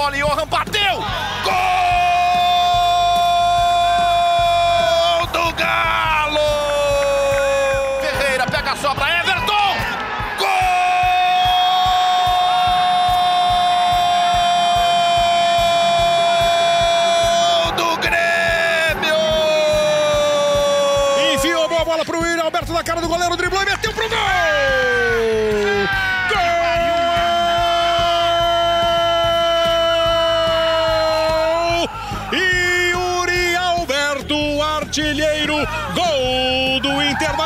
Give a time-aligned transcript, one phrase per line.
[0.00, 1.29] bola Johan bateu!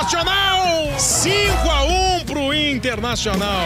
[0.04, 0.98] Internacional!
[0.98, 1.82] 5 a
[2.18, 3.64] 1 pro Internacional.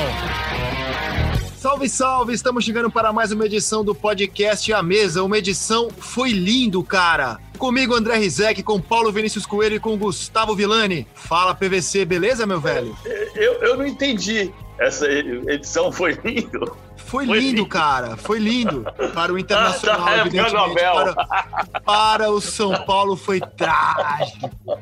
[1.56, 2.33] Salve, salve!
[2.33, 5.24] Estamos chegando para mais uma edição do podcast A Mesa.
[5.24, 7.41] Uma edição foi lindo, cara!
[7.59, 11.09] Comigo, André Rizek, com Paulo Vinícius Coelho e com Gustavo Villani.
[11.12, 12.96] Fala, PVC, beleza, meu velho?
[13.35, 14.52] Eu, eu não entendi.
[14.79, 16.76] Essa edição foi lindo.
[16.96, 17.66] Foi, Foi lindo, lindo.
[17.66, 18.16] cara.
[18.16, 18.85] Foi lindo.
[19.15, 20.74] Para o Internacional, Ah, tá, evidentemente.
[20.74, 24.51] Para, para o São Paulo foi trágico.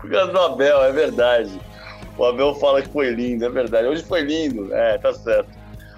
[0.00, 1.60] Por causa do Abel, é verdade.
[2.16, 3.86] O Abel fala que foi lindo, é verdade.
[3.86, 5.50] Hoje foi lindo, é, tá certo.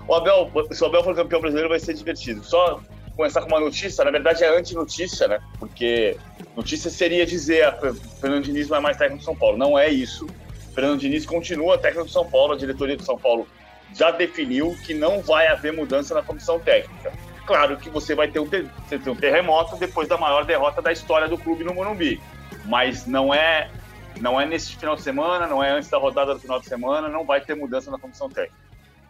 [0.08, 2.42] O Abel, se o Abel for campeão brasileiro, vai ser divertido.
[2.44, 2.80] Só
[3.16, 5.38] começar com uma notícia, na verdade é anti-notícia, né?
[5.58, 6.16] Porque
[6.56, 7.72] notícia seria dizer a
[8.20, 9.56] Fernando Diniz não é mais técnico do São Paulo.
[9.56, 10.26] Não é isso.
[10.74, 13.46] Fernando Diniz continua técnico do São Paulo, a diretoria do São Paulo
[13.94, 17.12] já definiu que não vai haver mudança na comissão técnica.
[17.46, 20.92] Claro que você vai ter um, ter- tem um terremoto depois da maior derrota da
[20.92, 22.20] história do clube no Morumbi,
[22.66, 23.70] mas não é
[24.20, 27.08] não é nesse final de semana, não é antes da rodada do final de semana,
[27.08, 28.54] não vai ter mudança na comissão técnica.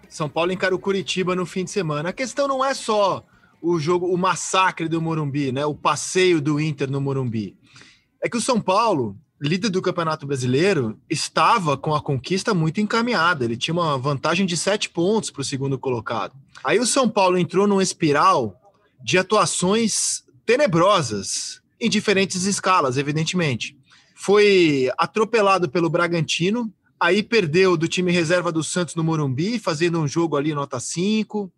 [0.08, 2.08] São Paulo encara o Curitiba no fim de semana.
[2.11, 3.25] A questão não é só
[3.61, 5.66] o jogo, o massacre do Morumbi, né?
[5.66, 7.56] O passeio do Inter no Morumbi.
[8.22, 13.45] É que o São Paulo, líder do Campeonato Brasileiro, estava com a conquista muito encaminhada.
[13.45, 16.34] Ele tinha uma vantagem de sete pontos para o segundo colocado.
[16.62, 18.61] Aí o São Paulo entrou numa espiral
[19.03, 23.75] de atuações tenebrosas em diferentes escalas, evidentemente.
[24.15, 30.06] Foi atropelado pelo Bragantino, aí perdeu do time reserva do Santos no Morumbi, fazendo um
[30.06, 31.50] jogo ali nota 5.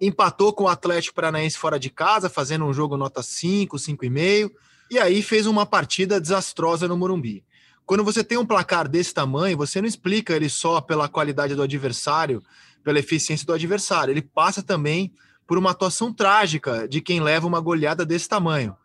[0.00, 4.50] Empatou com o Atlético Paranaense fora de casa, fazendo um jogo nota 5, 5,5.
[4.90, 7.44] E aí fez uma partida desastrosa no Morumbi.
[7.84, 11.62] Quando você tem um placar desse tamanho, você não explica ele só pela qualidade do
[11.62, 12.42] adversário,
[12.82, 14.12] pela eficiência do adversário.
[14.12, 15.12] Ele passa também
[15.46, 18.76] por uma atuação trágica de quem leva uma goleada desse tamanho.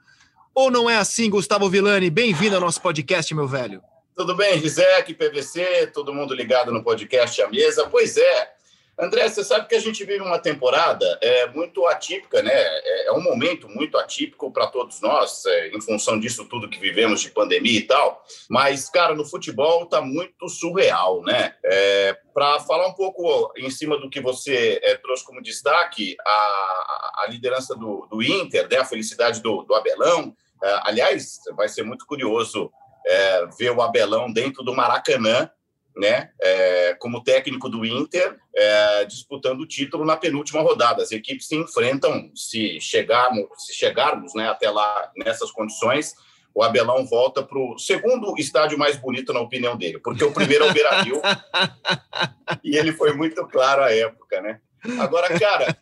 [0.56, 2.10] Ou não é assim, Gustavo Villani?
[2.10, 3.82] Bem-vindo ao nosso podcast, meu velho.
[4.16, 7.88] Tudo bem, Rizek, PVC, todo mundo ligado no podcast à mesa?
[7.90, 8.54] Pois é.
[8.98, 12.52] André, você sabe que a gente vive uma temporada é, muito atípica, né?
[12.54, 16.80] É, é um momento muito atípico para todos nós, é, em função disso tudo que
[16.80, 18.24] vivemos de pandemia e tal.
[18.48, 21.56] Mas, cara, no futebol tá muito surreal, né?
[21.66, 27.24] É, para falar um pouco em cima do que você é, trouxe como destaque, a,
[27.24, 28.78] a liderança do, do Inter, né?
[28.78, 30.36] a felicidade do, do Abelão.
[30.64, 32.72] É, aliás, vai ser muito curioso
[33.06, 35.50] é, ver o Abelão dentro do Maracanã,
[35.96, 41.04] né, é, como técnico do Inter, é, disputando o título na penúltima rodada.
[41.04, 46.16] As equipes se enfrentam, se chegarmos, se chegarmos né, até lá nessas condições,
[46.54, 50.66] o Abelão volta para o segundo estádio mais bonito, na opinião dele, porque o primeiro
[50.66, 51.22] é o Beira-Rio,
[52.64, 54.60] e ele foi muito claro à época, né?
[55.00, 55.76] Agora, cara,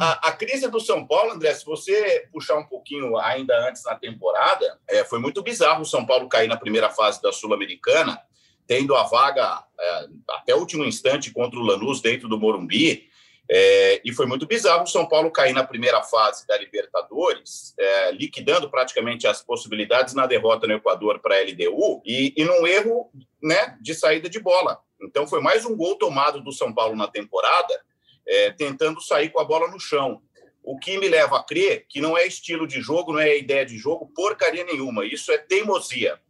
[0.00, 3.94] a, a, crise do São Paulo, André, se você puxar um pouquinho ainda antes na
[3.94, 8.20] temporada, é, foi muito bizarro o São Paulo cair na primeira fase da Sul-Americana,
[8.68, 13.08] tendo a vaga é, até o último instante contra o Lanús dentro do Morumbi,
[13.50, 18.12] é, e foi muito bizarro o São Paulo cair na primeira fase da Libertadores, é,
[18.12, 23.10] liquidando praticamente as possibilidades na derrota no Equador para a LDU e, e num erro
[23.42, 24.78] né, de saída de bola.
[25.02, 27.82] Então foi mais um gol tomado do São Paulo na temporada,
[28.26, 30.20] é, tentando sair com a bola no chão.
[30.62, 33.64] O que me leva a crer que não é estilo de jogo, não é ideia
[33.64, 35.06] de jogo, porcaria nenhuma.
[35.06, 36.20] Isso é teimosia.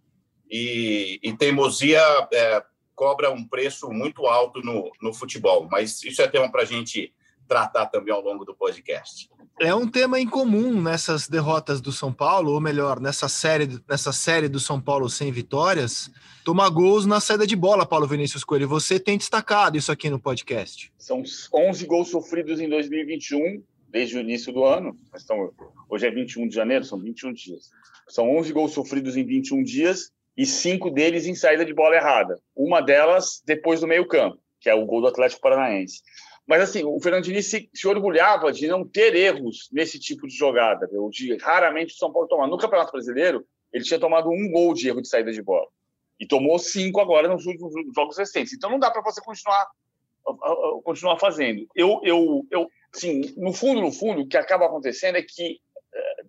[0.51, 2.01] E, e teimosia
[2.33, 2.63] é,
[2.95, 5.69] cobra um preço muito alto no, no futebol.
[5.71, 7.13] Mas isso é tema para a gente
[7.47, 9.31] tratar também ao longo do podcast.
[9.61, 14.49] É um tema incomum nessas derrotas do São Paulo, ou melhor, nessa série, nessa série
[14.49, 16.11] do São Paulo sem vitórias,
[16.45, 18.69] tomar gols na saída de bola, Paulo Vinícius Coelho.
[18.69, 20.93] Você tem destacado isso aqui no podcast.
[20.97, 21.23] São
[21.53, 24.97] 11 gols sofridos em 2021, desde o início do ano.
[25.15, 25.51] Então,
[25.89, 27.71] hoje é 21 de janeiro, são 21 dias.
[28.09, 32.41] São 11 gols sofridos em 21 dias e cinco deles em saída de bola errada.
[32.55, 36.01] Uma delas depois do meio-campo, que é o gol do Atlético Paranaense.
[36.47, 40.37] Mas, assim, o Fernando Diniz se, se, orgulhava de não ter erros nesse tipo de
[40.37, 41.11] jogada, viu?
[41.11, 42.47] de raramente o São Paulo tomar.
[42.47, 45.67] No Campeonato Brasileiro, ele tinha tomado um gol de erro de saída de bola.
[46.21, 48.53] E tomou cinco agora nos últimos jogos recentes.
[48.53, 49.67] Então, não dá para você continuar,
[50.85, 51.67] continuar fazendo.
[51.75, 55.61] Eu, eu, eu, sim, no fundo, no fundo, o que acaba acontecendo é que
[55.93, 56.25] eh,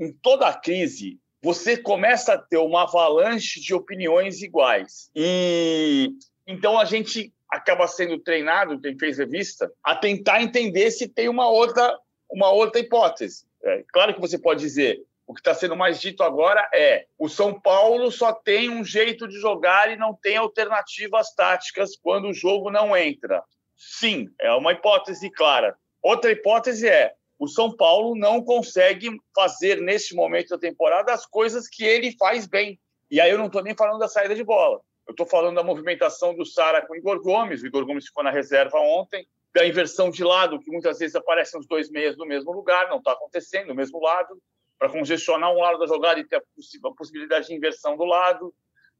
[0.00, 5.10] em toda a crise você começa a ter uma avalanche de opiniões iguais.
[5.14, 6.10] E
[6.46, 11.46] então a gente acaba sendo treinado, quem fez revista, a tentar entender se tem uma
[11.46, 11.98] outra,
[12.32, 13.44] uma outra hipótese.
[13.62, 17.28] É, claro que você pode dizer, o que está sendo mais dito agora é o
[17.28, 22.34] São Paulo só tem um jeito de jogar e não tem alternativas táticas quando o
[22.34, 23.42] jogo não entra.
[23.76, 25.76] Sim, é uma hipótese clara.
[26.02, 27.12] Outra hipótese é
[27.44, 32.46] o São Paulo não consegue fazer neste momento da temporada as coisas que ele faz
[32.46, 32.78] bem.
[33.10, 34.80] E aí eu não estou nem falando da saída de bola.
[35.06, 37.62] Eu estou falando da movimentação do Sara com o Igor Gomes.
[37.62, 39.26] O Igor Gomes ficou na reserva ontem.
[39.54, 42.98] Da inversão de lado, que muitas vezes aparecem os dois meias no mesmo lugar, não
[42.98, 44.36] está acontecendo, no mesmo lado
[44.78, 48.54] para congestionar um lado da jogada e ter a, possibilidade de inversão do lado.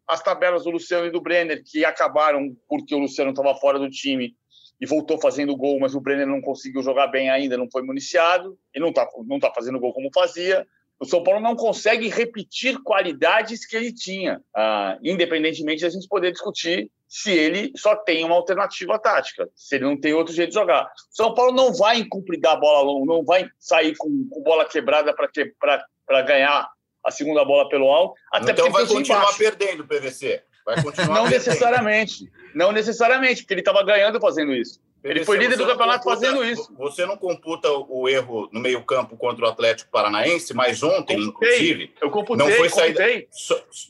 [0.06, 3.90] As tabelas do Luciano e do Brenner, que acabaram porque o Luciano estava fora do
[3.90, 4.34] time
[4.84, 8.58] e voltou fazendo gol, mas o Brenner não conseguiu jogar bem ainda, não foi municiado,
[8.74, 10.66] e não está não tá fazendo gol como fazia.
[11.00, 16.06] O São Paulo não consegue repetir qualidades que ele tinha, ah, independentemente de a gente
[16.06, 20.50] poder discutir se ele só tem uma alternativa tática, se ele não tem outro jeito
[20.50, 20.84] de jogar.
[20.84, 24.66] O São Paulo não vai incumpridar a bola longa, não vai sair com, com bola
[24.66, 26.68] quebrada para ganhar
[27.02, 28.14] a segunda bola pelo alto.
[28.30, 29.38] Até então vai continuar embaixo.
[29.38, 30.44] perdendo o PVC.
[30.64, 32.30] Vai continuar não necessariamente.
[32.54, 34.80] Não necessariamente, porque ele estava ganhando fazendo isso.
[35.02, 36.74] Ele foi líder do campeonato computa, fazendo isso.
[36.78, 41.94] Você não computa o erro no meio-campo contra o Atlético Paranaense, mas ontem, computei, inclusive.
[42.00, 43.04] Eu computei, não foi saída.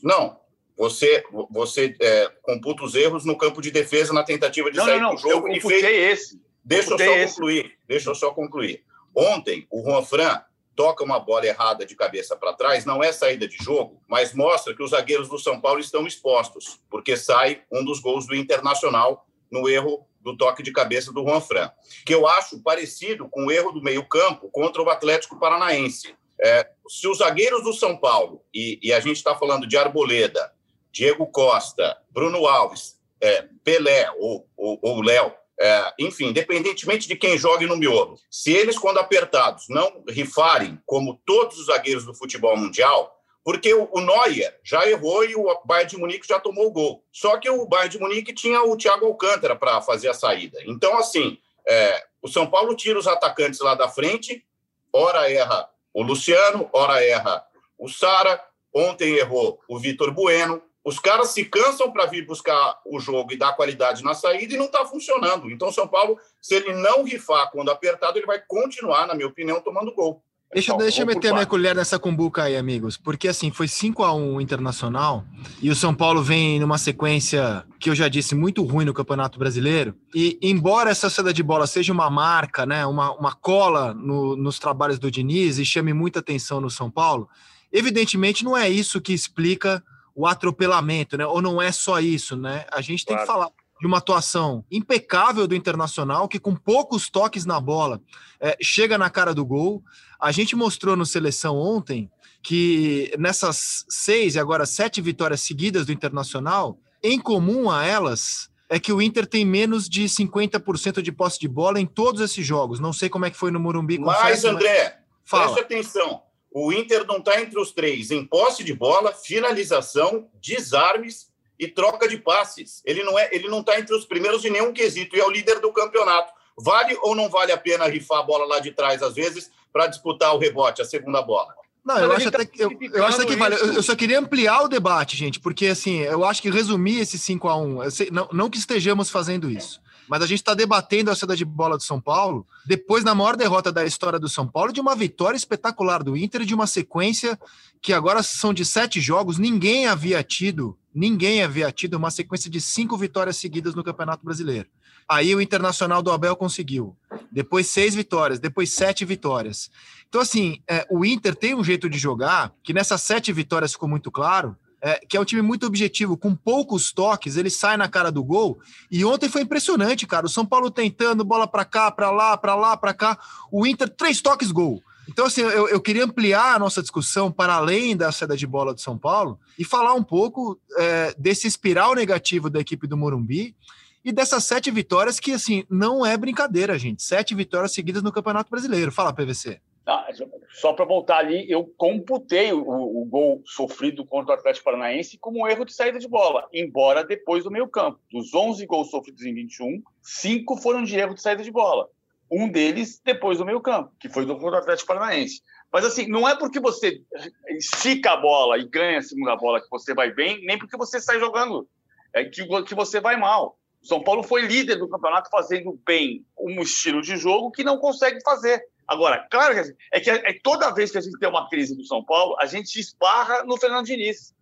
[0.03, 0.37] Não,
[0.77, 4.99] você, você é, computa os erros no campo de defesa na tentativa de não, sair
[4.99, 5.33] não, do jogo.
[5.33, 6.19] Eu computei fez...
[6.19, 6.41] esse.
[6.61, 7.35] Deixa eu só esse.
[7.35, 7.71] concluir.
[7.87, 8.83] Deixa eu só concluir.
[9.15, 10.41] Ontem, o Juan Fran
[10.75, 14.75] toca uma bola errada de cabeça para trás, não é saída de jogo, mas mostra
[14.75, 19.25] que os zagueiros do São Paulo estão expostos, porque sai um dos gols do Internacional
[19.51, 21.71] no erro do toque de cabeça do Juan Fran,
[22.05, 26.15] que eu acho parecido com o erro do meio-campo contra o Atlético Paranaense.
[26.41, 30.51] É, se os zagueiros do São Paulo, e, e a gente está falando de Arboleda,
[30.91, 37.77] Diego Costa, Bruno Alves, é, Pelé ou, Léo, é, enfim, independentemente de quem jogue no
[37.77, 43.73] miolo, se eles, quando apertados, não rifarem como todos os zagueiros do futebol mundial, porque
[43.73, 47.05] o, Neuer já errou e o Bayern de Munique já tomou o gol.
[47.11, 50.57] Só que o Bayern de Munique tinha o Thiago Alcântara para fazer a saída.
[50.65, 51.37] Então, assim,
[51.67, 54.43] é, o São Paulo tira os atacantes lá da frente,
[54.91, 57.45] ora erra o Luciano, ora erra
[57.77, 58.43] o Sara,
[58.73, 63.37] ontem errou o Vitor Bueno, os caras se cansam para vir buscar o jogo e
[63.37, 65.49] dar qualidade na saída e não está funcionando.
[65.49, 69.59] Então, São Paulo, se ele não rifar quando apertado, ele vai continuar, na minha opinião,
[69.59, 70.21] tomando gol.
[70.53, 72.97] Deixa, então, deixa eu meter a minha colher nessa cumbuca aí, amigos.
[72.97, 75.25] Porque assim, foi 5 a 1 Internacional
[75.59, 79.39] e o São Paulo vem numa sequência que eu já disse muito ruim no Campeonato
[79.39, 79.95] Brasileiro.
[80.13, 84.59] E embora essa saída de bola seja uma marca, né, uma, uma cola no, nos
[84.59, 87.27] trabalhos do Diniz e chame muita atenção no São Paulo,
[87.73, 89.83] evidentemente não é isso que explica
[90.15, 91.25] o atropelamento, né?
[91.25, 92.65] Ou não é só isso, né?
[92.71, 93.27] A gente tem claro.
[93.27, 98.01] que falar de uma atuação impecável do Internacional, que com poucos toques na bola
[98.39, 99.83] é, chega na cara do gol.
[100.19, 102.09] A gente mostrou no Seleção ontem
[102.41, 108.79] que nessas seis e agora sete vitórias seguidas do Internacional, em comum a elas, é
[108.79, 112.79] que o Inter tem menos de 50% de posse de bola em todos esses jogos.
[112.79, 113.99] Não sei como é que foi no Morumbi.
[113.99, 114.99] Mas, André,
[115.31, 115.41] mas...
[115.41, 116.21] preste atenção.
[116.57, 121.27] O Inter não está entre os três em posse de bola, finalização, desarmes
[121.59, 122.81] e troca de passes.
[122.85, 125.29] Ele não é, ele não está entre os primeiros em nenhum quesito e é o
[125.29, 126.31] líder do campeonato.
[126.57, 129.87] Vale ou não vale a pena rifar a bola lá de trás às vezes para
[129.87, 131.53] disputar o rebote, a segunda bola?
[131.83, 133.55] Não, eu acho, tá até que, eu, eu acho que vale.
[133.55, 137.19] Eu, eu, só queria ampliar o debate, gente, porque assim, eu acho que resumir esse
[137.19, 141.11] 5 a 1 sei, não, não que estejamos fazendo isso mas a gente está debatendo
[141.11, 144.47] a saída de bola do São Paulo depois da maior derrota da história do São
[144.47, 147.39] Paulo, de uma vitória espetacular do Inter, de uma sequência
[147.81, 152.59] que agora são de sete jogos, ninguém havia tido, ninguém havia tido uma sequência de
[152.59, 154.67] cinco vitórias seguidas no Campeonato Brasileiro.
[155.07, 156.95] Aí o Internacional do Abel conseguiu.
[157.31, 159.69] Depois seis vitórias, depois sete vitórias.
[160.09, 163.87] Então, assim, é, o Inter tem um jeito de jogar que nessas sete vitórias ficou
[163.87, 167.89] muito claro, é, que é um time muito objetivo, com poucos toques, ele sai na
[167.89, 168.59] cara do gol.
[168.91, 170.27] E ontem foi impressionante, cara.
[170.27, 173.17] O São Paulo tentando bola para cá, para lá, para lá, para cá.
[173.51, 174.83] O Inter, três toques, gol.
[175.09, 178.75] Então, assim, eu, eu, queria ampliar a nossa discussão para além da saída de bola
[178.75, 183.55] do São Paulo e falar um pouco é, desse espiral negativo da equipe do Morumbi
[184.03, 187.01] e dessas sete vitórias que, assim, não é brincadeira, gente.
[187.01, 188.91] Sete vitórias seguidas no Campeonato Brasileiro.
[188.91, 189.59] Fala, PVC.
[189.85, 190.07] Ah,
[190.49, 195.43] só para voltar ali, eu computei o, o, gol sofrido contra o Atlético Paranaense como
[195.43, 197.99] um erro de saída de bola, embora depois do meio campo.
[198.11, 201.87] Dos 11 gols sofridos em 21, cinco foram de erro de saída de bola.
[202.31, 205.43] Um deles depois do meio campo, que foi do contra Atlético Paranaense.
[205.71, 207.03] Mas assim, não é porque você
[207.49, 210.99] estica a bola e ganha a segunda bola que você vai bem, nem porque você
[210.99, 211.67] sai jogando
[212.15, 213.59] é que, que você vai mal.
[213.83, 217.77] O São Paulo foi líder do campeonato fazendo bem um estilo de jogo que não
[217.77, 218.63] consegue fazer.
[218.87, 221.75] Agora, claro que é que é, é toda vez que a gente tem uma crise
[221.75, 224.33] do São Paulo, a gente esbarra no Fernando Diniz.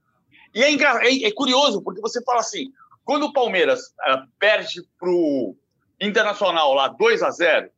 [0.54, 2.72] E é, é, é curioso, porque você fala assim,
[3.06, 5.56] quando o Palmeiras uh, perde para o
[6.00, 7.70] Internacional lá 2 a 0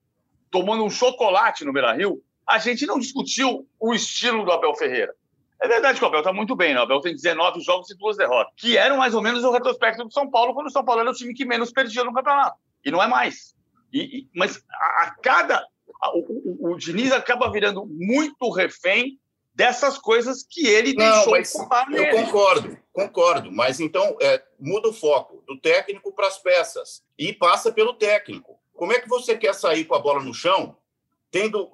[0.49, 5.13] tomando um chocolate no Beira-Rio, a gente não discutiu o estilo do Abel Ferreira.
[5.61, 6.79] É verdade que o Abel está muito bem, né?
[6.79, 10.03] O Abel tem 19 jogos e duas derrotas, que eram mais ou menos o retrospecto
[10.03, 12.57] do São Paulo, quando o São Paulo era o time que menos perdia no campeonato.
[12.83, 13.55] E não é mais.
[13.91, 15.65] E, e mas a, a cada.
[16.01, 19.19] A, o, o, o Diniz acaba virando muito refém
[19.53, 21.53] dessas coisas que ele não, deixou mas
[21.93, 23.51] Eu concordo, concordo.
[23.51, 28.59] Mas então é, muda o foco do técnico para as peças e passa pelo técnico.
[28.73, 30.75] Como é que você quer sair com a bola no chão,
[31.31, 31.71] tendo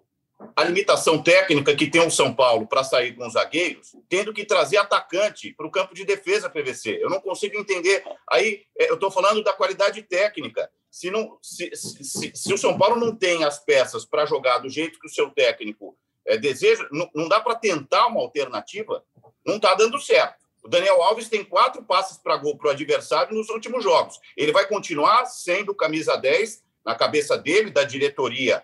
[0.55, 4.45] a limitação técnica que tem o São Paulo para sair com os zagueiros, tendo que
[4.45, 6.99] trazer atacante para o campo de defesa PVC.
[7.01, 8.03] Eu não consigo entender.
[8.29, 10.69] Aí é, eu estou falando da qualidade técnica.
[10.91, 14.69] Se, não, se, se, se, o São Paulo não tem as peças para jogar do
[14.69, 19.03] jeito que o seu técnico é, deseja, não, não dá para tentar uma alternativa,
[19.45, 20.41] não está dando certo.
[20.61, 24.19] O Daniel Alves tem quatro passes para gol para o adversário nos últimos jogos.
[24.37, 28.63] Ele vai continuar sendo camisa 10 na cabeça dele, da diretoria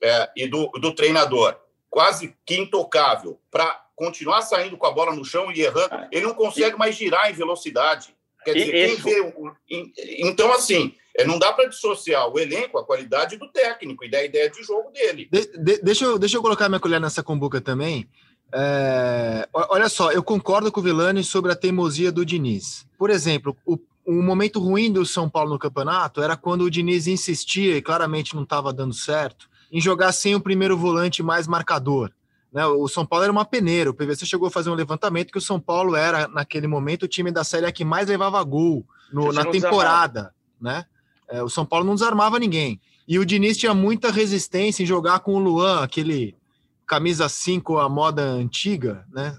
[0.00, 1.58] é, e do, do treinador
[1.94, 6.08] quase que intocável para continuar saindo com a bola no chão e errando, é.
[6.10, 8.12] ele não consegue mais girar em velocidade.
[8.44, 9.32] Quer dizer, quem vê.
[10.18, 14.24] Então, assim, é, não dá para dissociar o elenco, a qualidade do técnico e da
[14.24, 15.28] ideia de jogo dele.
[15.30, 18.08] De, de, deixa, eu, deixa eu colocar minha colher nessa combuca também.
[18.52, 22.86] É, olha só, eu concordo com o Vilani sobre a teimosia do Diniz.
[22.98, 27.06] Por exemplo, o, um momento ruim do São Paulo no campeonato era quando o Diniz
[27.06, 32.10] insistia, e claramente não estava dando certo, em jogar sem o primeiro volante mais marcador.
[32.52, 32.64] Né?
[32.66, 33.90] O São Paulo era uma peneira.
[33.90, 37.08] O PVC chegou a fazer um levantamento que o São Paulo era, naquele momento, o
[37.08, 40.32] time da Série A que mais levava gol no, na temporada.
[40.60, 40.84] Né?
[41.28, 42.80] É, o São Paulo não desarmava ninguém.
[43.06, 46.34] E o Diniz tinha muita resistência em jogar com o Luan, aquele
[46.86, 49.36] camisa 5 a moda antiga, né?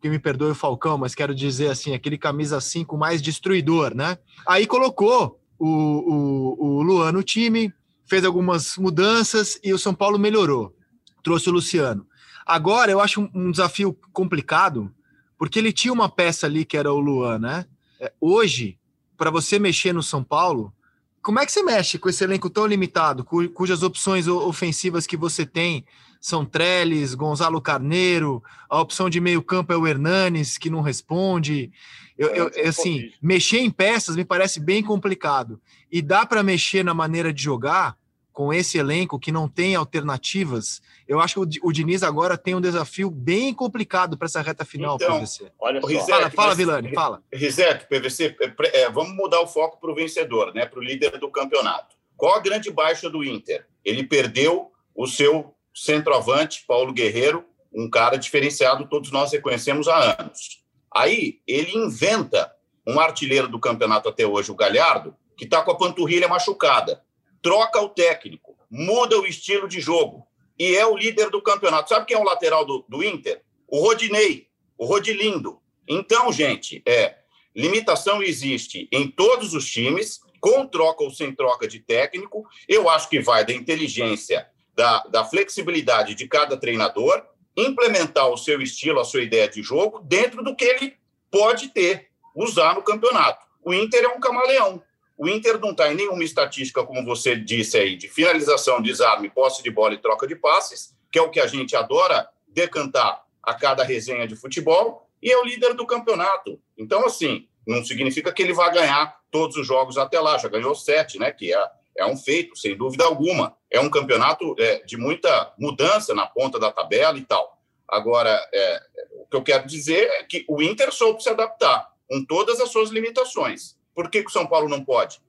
[0.00, 4.18] Que me perdoe o Falcão, mas quero dizer assim, aquele camisa 5 mais destruidor, né?
[4.46, 7.72] Aí colocou o, o, o Luan no time,
[8.06, 10.74] fez algumas mudanças e o São Paulo melhorou.
[11.22, 12.06] Trouxe o Luciano.
[12.46, 14.90] Agora eu acho um, desafio complicado,
[15.36, 17.66] porque ele tinha uma peça ali que era o Luan, né?
[18.00, 18.78] É, hoje,
[19.16, 20.72] para você mexer no São Paulo,
[21.22, 25.44] como é que você mexe com esse elenco tão limitado, cujas opções ofensivas que você
[25.44, 25.84] tem
[26.20, 31.70] são Trellis, Gonzalo Carneiro, a opção de meio campo é o Hernanes, que não responde.
[32.16, 35.60] Eu, eu, é, assim, mexer em peças me parece bem complicado.
[35.90, 37.96] E dá para mexer na maneira de jogar
[38.38, 40.80] com esse elenco que não tem alternativas.
[41.08, 44.94] Eu acho que o, Diniz agora tem um desafio bem complicado para essa reta final,
[44.94, 45.50] então, PVC.
[45.58, 46.06] Olha só.
[46.06, 47.20] fala, fala Vilani, fala.
[47.32, 51.18] Rizek, PVC, é, é, vamos mudar o foco para o vencedor, né, para o líder
[51.18, 51.96] do campeonato.
[52.16, 53.66] Qual a grande baixa do Inter?
[53.84, 60.62] Ele perdeu o seu centroavante, Paulo Guerreiro, um cara diferenciado, todos nós reconhecemos há anos.
[60.94, 62.54] Aí ele inventa
[62.86, 67.02] um artilheiro do campeonato até hoje, o Galhardo, que está com a panturrilha machucada.
[67.42, 70.26] Troca o técnico, muda o estilo de jogo
[70.58, 71.88] e é o líder do campeonato.
[71.88, 73.42] Sabe quem é o lateral do, do Inter?
[73.66, 75.60] O Rodinei, o Rodilindo.
[75.86, 77.16] Então, gente, é
[77.54, 82.46] limitação existe em todos os times, com troca ou sem troca de técnico.
[82.68, 87.24] Eu acho que vai da inteligência, da, da flexibilidade de cada treinador
[87.56, 90.96] implementar o seu estilo, a sua ideia de jogo dentro do que ele
[91.30, 93.44] pode ter, usar no campeonato.
[93.64, 94.82] O Inter é um camaleão.
[95.18, 99.62] O Inter não está em nenhuma estatística, como você disse aí, de finalização, desarme, posse
[99.62, 103.54] de bola e troca de passes, que é o que a gente adora decantar a
[103.54, 106.60] cada resenha de futebol, e é o líder do campeonato.
[106.76, 110.38] Então, assim, não significa que ele vai ganhar todos os jogos até lá.
[110.38, 111.32] Já ganhou sete, né?
[111.32, 116.14] Que é, é um feito, sem dúvida alguma é um campeonato é, de muita mudança
[116.14, 117.58] na ponta da tabela e tal.
[117.86, 118.80] Agora, é,
[119.20, 122.70] o que eu quero dizer é que o Inter soube se adaptar com todas as
[122.70, 123.76] suas limitações.
[123.98, 125.20] Por que, que o São Paulo não pode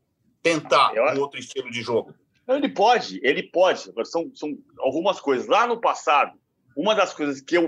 [0.44, 1.04] tentar eu...
[1.04, 2.14] um outro estilo de jogo?
[2.48, 3.82] Ele pode, ele pode.
[4.06, 5.48] São, são algumas coisas.
[5.48, 6.38] Lá no passado,
[6.78, 7.68] uma das coisas que eu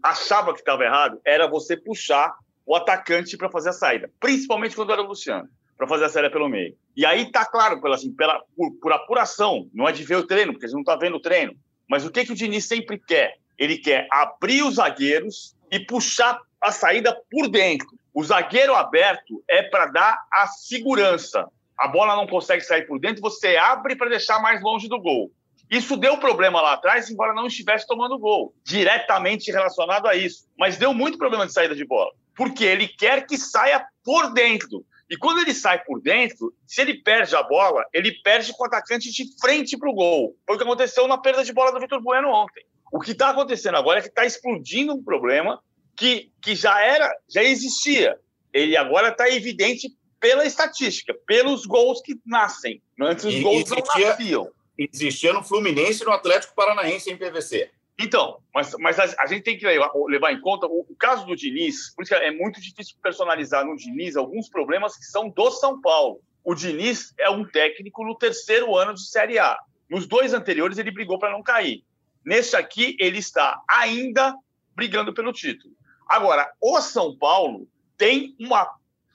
[0.00, 2.32] achava que estava errado era você puxar
[2.64, 6.30] o atacante para fazer a saída, principalmente quando era o Luciano para fazer a série
[6.30, 6.76] pelo meio.
[6.96, 10.24] E aí tá claro, pela, assim, pela, por, por apuração, não é de ver o
[10.24, 11.56] treino, porque a gente não está vendo o treino.
[11.90, 13.38] Mas o que, que o Diniz sempre quer?
[13.58, 17.88] Ele quer abrir os zagueiros e puxar a saída por dentro.
[18.14, 21.48] O zagueiro aberto é para dar a segurança.
[21.78, 25.32] a bola não consegue sair por dentro, você abre para deixar mais longe do gol.
[25.68, 30.46] Isso deu problema lá atrás, embora não estivesse tomando gol, diretamente relacionado a isso.
[30.56, 34.84] Mas deu muito problema de saída de bola, porque ele quer que saia por dentro.
[35.10, 38.66] E quando ele sai por dentro, se ele perde a bola, ele perde com o
[38.66, 40.36] atacante de frente para o gol.
[40.46, 42.64] Foi o que aconteceu na perda de bola do Vitor Bueno ontem.
[42.92, 45.58] O que está acontecendo agora é que está explodindo um problema
[45.96, 48.18] que, que já era, já existia.
[48.52, 52.82] Ele agora está evidente pela estatística, pelos gols que nascem.
[53.00, 54.50] Antes os gols existia, não nasciam.
[54.78, 57.70] Existia no Fluminense e no Atlético Paranaense em PVC.
[57.98, 61.24] Então, mas, mas a, a, gente tem que levar, levar em conta o, o, caso
[61.24, 65.50] do Diniz, por isso é muito difícil personalizar no Diniz alguns problemas que são do
[65.50, 66.20] São Paulo.
[66.44, 69.58] O Diniz é um técnico no terceiro ano de Série A.
[69.88, 71.84] Nos dois anteriores, ele brigou para não cair.
[72.24, 74.34] Neste aqui, ele está ainda
[74.74, 75.74] brigando pelo título.
[76.08, 78.68] Agora, o São Paulo tem uma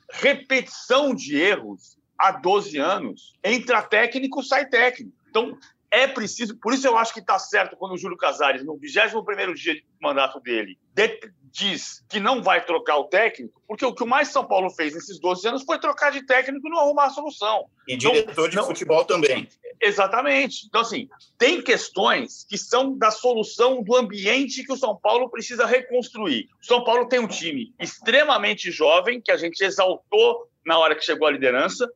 [0.09, 3.33] repetição de erros há 12 anos.
[3.43, 5.15] Entra técnico, sai técnico.
[5.29, 5.57] Então,
[5.89, 9.53] é preciso, por isso eu acho que está certo quando o Júlio Casares, no 21
[9.53, 11.19] dia de mandato dele, de,
[11.51, 14.93] diz que não vai trocar o técnico, porque o que o mais São Paulo fez
[14.93, 17.65] nesses 12 anos foi trocar de técnico e não arrumar a solução.
[17.87, 19.47] E então, diretor de não, futebol também.
[19.81, 20.65] Exatamente.
[20.67, 25.65] Então, assim, tem questões que são da solução do ambiente que o São Paulo precisa
[25.65, 26.47] reconstruir.
[26.61, 31.05] O São Paulo tem um time extremamente jovem, que a gente exaltou na hora que
[31.05, 31.89] chegou à liderança,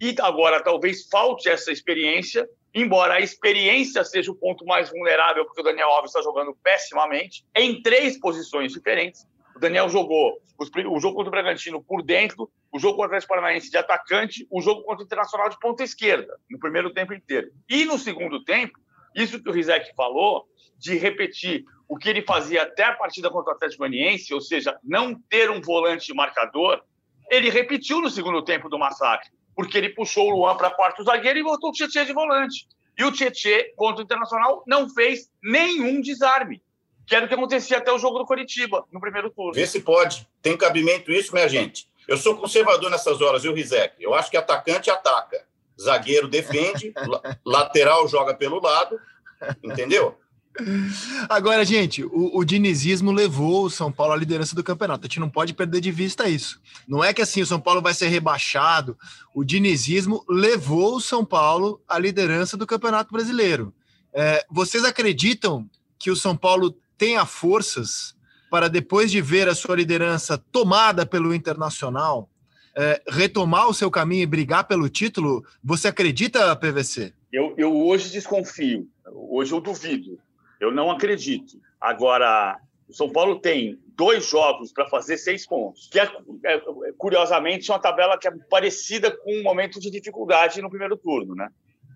[0.00, 5.60] e agora talvez falte essa experiência embora a experiência seja o ponto mais vulnerável, porque
[5.60, 9.26] o Daniel Alves está jogando pessimamente, em três posições diferentes.
[9.54, 13.34] O Daniel jogou o jogo contra o Bragantino por dentro, o jogo contra o Atlético
[13.34, 17.50] Paranaense de atacante, o jogo contra o Internacional de ponta esquerda, no primeiro tempo inteiro.
[17.68, 18.78] E no segundo tempo,
[19.14, 23.52] isso que o Rizek falou, de repetir o que ele fazia até a partida contra
[23.52, 26.82] o Atlético Goianiense, ou seja, não ter um volante marcador,
[27.30, 31.40] ele repetiu no segundo tempo do massacre porque ele puxou o Luan para quarto zagueiro
[31.40, 32.68] e botou o Tietchan de volante.
[32.96, 36.62] E o Tietchan, contra o Internacional, não fez nenhum desarme,
[37.04, 39.54] que era o que acontecia até o jogo do Coritiba, no primeiro turno.
[39.54, 40.28] Vê se pode.
[40.40, 41.90] Tem cabimento isso, minha gente.
[42.06, 43.96] Eu sou conservador nessas horas, viu, Rizek?
[43.98, 45.44] Eu acho que atacante ataca.
[45.80, 46.94] Zagueiro defende,
[47.44, 49.00] lateral joga pelo lado,
[49.60, 50.16] entendeu?
[51.28, 55.06] Agora, gente, o, o, dinizismo levou o São Paulo à liderança do campeonato.
[55.06, 56.60] A gente não pode perder de vista isso.
[56.86, 58.96] Não é que assim o São Paulo vai ser rebaixado.
[59.34, 63.72] O dinizismo levou o São Paulo à liderança do campeonato brasileiro.
[64.12, 65.68] É, vocês acreditam
[65.98, 68.16] que o São Paulo tenha forças
[68.50, 72.28] para, depois de ver a sua liderança tomada pelo Internacional,
[72.74, 75.44] é, retomar o seu caminho e brigar pelo título?
[75.62, 77.12] Você acredita, PVC?
[77.32, 78.88] Eu, eu hoje desconfio.
[79.30, 80.18] Hoje eu duvido
[80.60, 81.58] eu não acredito.
[81.80, 86.10] Agora, o São Paulo tem dois jogos para fazer seis pontos, que é,
[86.44, 86.62] é,
[86.96, 91.48] curiosamente uma tabela que é parecida com um momento de dificuldade no primeiro turno, né?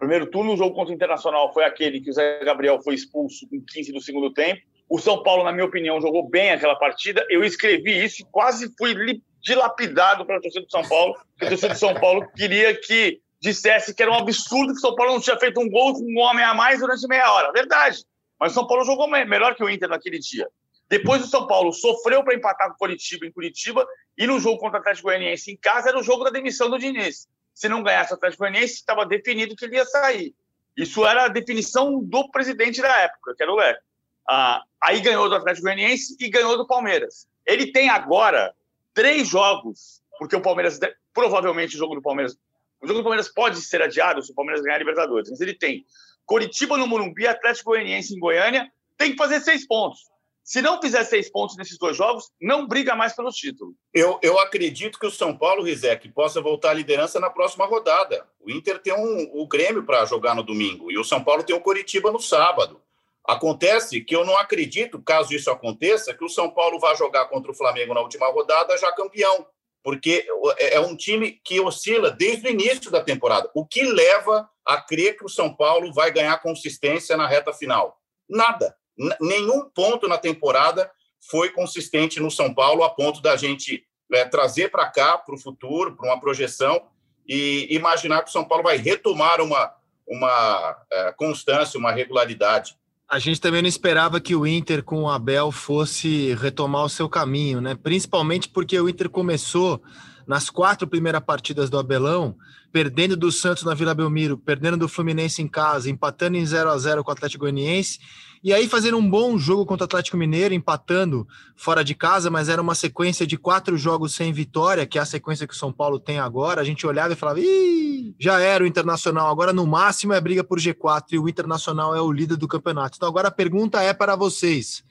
[0.02, 3.48] primeiro turno, o jogo contra o Internacional foi aquele que o Zé Gabriel foi expulso
[3.48, 4.60] com 15 do segundo tempo.
[4.88, 7.24] O São Paulo, na minha opinião, jogou bem aquela partida.
[7.30, 8.94] Eu escrevi isso e quase fui
[9.40, 13.20] dilapidado para a torcida do São Paulo, porque a torcida do São Paulo queria que
[13.40, 16.02] dissesse que era um absurdo que o São Paulo não tinha feito um gol com
[16.02, 17.52] um homem a mais durante meia hora.
[17.52, 18.02] Verdade.
[18.38, 20.48] Mas o São Paulo jogou melhor que o Inter naquele dia.
[20.88, 24.58] Depois o São Paulo sofreu para empatar com o Curitiba em Curitiba e no jogo
[24.58, 27.28] contra o Atlético Goianiense em casa era o jogo da demissão do Diniz.
[27.54, 30.34] Se não ganhasse o Atlético Goianiense, estava definido que ele ia sair.
[30.76, 33.80] Isso era a definição do presidente da época, que era o Leco.
[34.28, 37.26] Ah, aí ganhou do Atlético Goianiense e ganhou do Palmeiras.
[37.46, 38.54] Ele tem agora
[38.94, 40.78] três jogos, porque o Palmeiras,
[41.12, 42.36] provavelmente o jogo do Palmeiras,
[42.80, 45.54] o jogo do Palmeiras pode ser adiado se o Palmeiras ganhar a Libertadores, mas ele
[45.54, 45.84] tem
[46.32, 48.66] Coritiba no Morumbi, Atlético Goianiense em Goiânia,
[48.96, 50.00] tem que fazer seis pontos.
[50.42, 53.74] Se não fizer seis pontos nesses dois jogos, não briga mais pelo título.
[53.92, 58.26] Eu, eu acredito que o São Paulo, Rizek, possa voltar à liderança na próxima rodada.
[58.40, 61.54] O Inter tem um, o Grêmio para jogar no domingo e o São Paulo tem
[61.54, 62.80] o Coritiba no sábado.
[63.22, 67.52] Acontece que eu não acredito, caso isso aconteça, que o São Paulo vá jogar contra
[67.52, 69.46] o Flamengo na última rodada já campeão,
[69.82, 70.26] porque
[70.58, 73.50] é, é um time que oscila desde o início da temporada.
[73.54, 78.00] O que leva a crer que o São Paulo vai ganhar consistência na reta final.
[78.28, 78.76] Nada.
[78.96, 80.90] N nenhum ponto na temporada
[81.30, 85.38] foi consistente no São Paulo a ponto da gente é, trazer para cá, para o
[85.38, 86.88] futuro, para uma projeção
[87.26, 89.74] e imaginar que o São Paulo vai retomar uma,
[90.06, 92.76] uma é, constância, uma regularidade.
[93.12, 97.10] A gente também não esperava que o Inter com o Abel fosse retomar o seu
[97.10, 97.74] caminho, né?
[97.74, 99.82] Principalmente porque o Inter começou
[100.26, 102.34] nas quatro primeiras partidas do Abelão
[102.72, 106.78] perdendo do Santos na Vila Belmiro, perdendo do Fluminense em casa, empatando em 0 a
[106.78, 107.98] 0 com o Atlético Goianiense,
[108.42, 112.48] e aí fazendo um bom jogo contra o Atlético Mineiro, empatando fora de casa, mas
[112.48, 115.72] era uma sequência de quatro jogos sem vitória, que é a sequência que o São
[115.72, 116.60] Paulo tem agora.
[116.60, 119.30] A gente olhava e falava, Ih, já era o Internacional.
[119.30, 122.96] Agora, no máximo, é briga por G4 e o Internacional é o líder do campeonato.
[122.96, 124.82] Então, agora a pergunta é para vocês: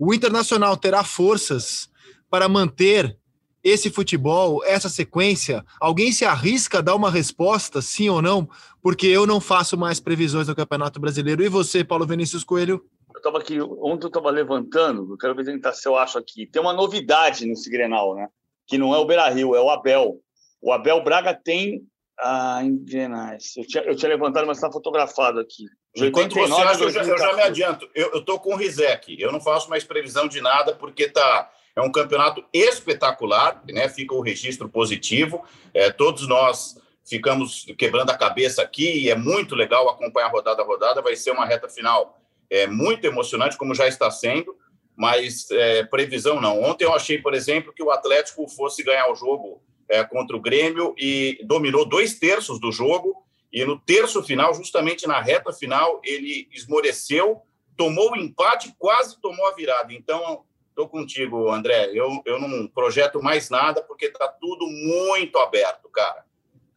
[0.00, 1.88] o Internacional terá forças
[2.28, 3.16] para manter
[3.62, 5.64] esse futebol, essa sequência?
[5.80, 8.48] Alguém se arrisca a dar uma resposta, sim ou não?
[8.80, 11.42] Porque eu não faço mais previsões do Campeonato Brasileiro.
[11.42, 12.84] E você, Paulo Vinícius Coelho?
[13.16, 16.46] Eu estava aqui, ontem eu estava levantando, eu quero ver se eu acho aqui.
[16.46, 18.28] Tem uma novidade nesse Grenal, né?
[18.66, 20.20] Que não é o Beira Rio, é o Abel.
[20.60, 21.82] O Abel Braga tem
[22.20, 23.56] ah, engrenais.
[23.56, 25.64] Eu tinha, eu tinha levantado, mas está fotografado aqui.
[25.96, 27.88] Enquanto você acha, eu já, eu já me adianto.
[27.94, 29.18] Eu estou com o Rizek.
[29.18, 33.88] Eu não faço mais previsão de nada, porque tá, é um campeonato espetacular, né?
[33.88, 35.42] Fica o registro positivo.
[35.72, 40.66] É, todos nós ficamos quebrando a cabeça aqui e é muito legal acompanhar rodada a
[40.66, 41.00] rodada.
[41.00, 44.56] Vai ser uma reta final é, muito emocionante, como já está sendo,
[44.96, 46.62] mas é, previsão não.
[46.62, 50.40] Ontem eu achei, por exemplo, que o Atlético fosse ganhar o jogo é, contra o
[50.40, 53.22] Grêmio e dominou dois terços do jogo.
[53.52, 57.42] E no terço final, justamente na reta final, ele esmoreceu,
[57.76, 59.92] tomou o empate, quase tomou a virada.
[59.92, 61.90] Então, estou contigo, André.
[61.92, 66.24] Eu, eu não projeto mais nada porque está tudo muito aberto, cara.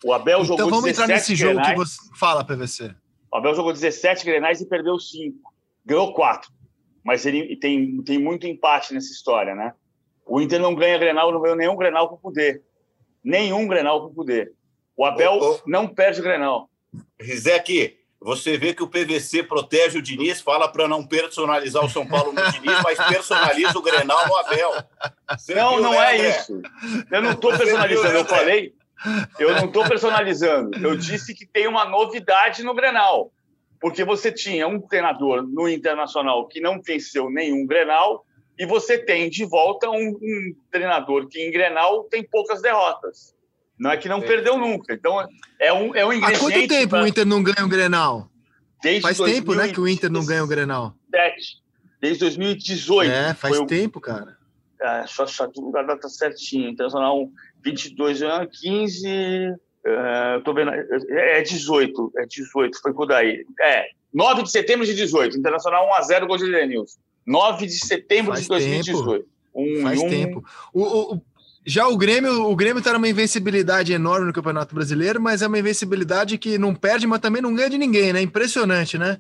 [0.04, 1.74] O Abel então, jogou vamos entrar nesse jogo grenais.
[1.74, 2.96] que você fala, PVC.
[3.32, 5.49] O Abel jogou 17 grenais e perdeu 5.
[5.90, 6.50] Ganhou 4.
[7.04, 9.74] Mas ele tem, tem muito empate nessa história, né?
[10.26, 12.64] O Inter não ganha Grenal, não ganhou nenhum Grenal com poder
[13.24, 14.54] nenhum Grenal com poder.
[14.96, 16.70] O Abel ô, ô, não perde o Grenal.
[17.20, 22.06] Rizek, você vê que o PVC protege o Diniz, fala para não personalizar o São
[22.06, 24.72] Paulo no Diniz, mas personaliza o Grenal no Abel.
[25.38, 26.30] Você não, viu, não né, é André?
[26.30, 26.62] isso.
[27.12, 28.74] Eu não estou personalizando, eu falei.
[29.38, 30.78] Eu não estou personalizando.
[30.86, 33.32] Eu disse que tem uma novidade no Grenal.
[33.80, 38.26] Porque você tinha um treinador no Internacional que não venceu nenhum Grenal
[38.58, 43.34] e você tem de volta um, um treinador que em Grenal tem poucas derrotas.
[43.80, 44.28] Não é que não é.
[44.28, 44.94] perdeu nunca.
[44.94, 45.26] Então,
[45.58, 46.36] é um, é um ingrediente...
[46.36, 47.04] Há quanto tempo pra...
[47.04, 48.30] o Inter não ganha o Grenal?
[48.84, 49.46] Desde faz 2017.
[49.46, 50.94] tempo, né, que o Inter não ganha o Grenal.
[52.02, 53.12] Desde 2018.
[53.12, 53.66] É, faz o...
[53.66, 54.38] tempo, cara.
[54.82, 56.70] É, só, só a data certinha.
[56.70, 57.30] Internacional
[57.64, 59.56] 22 anos, 15...
[59.86, 63.46] Uh, tô vendo, é 18, é 18, foi por daí.
[63.62, 67.00] É, 9 de setembro de 18, Internacional 1x0, gol de Denilson.
[67.26, 69.26] 9 de setembro Faz de 2018.
[69.56, 70.10] Um, Faz um...
[70.10, 70.44] tempo.
[70.74, 70.84] O,
[71.16, 71.22] o,
[71.66, 75.60] já o Grêmio, o Grêmio tá numa invencibilidade enorme no Campeonato Brasileiro, mas é uma
[75.60, 78.22] invencibilidade que não perde, mas também não ganha de ninguém, né?
[78.22, 79.18] Impressionante, né?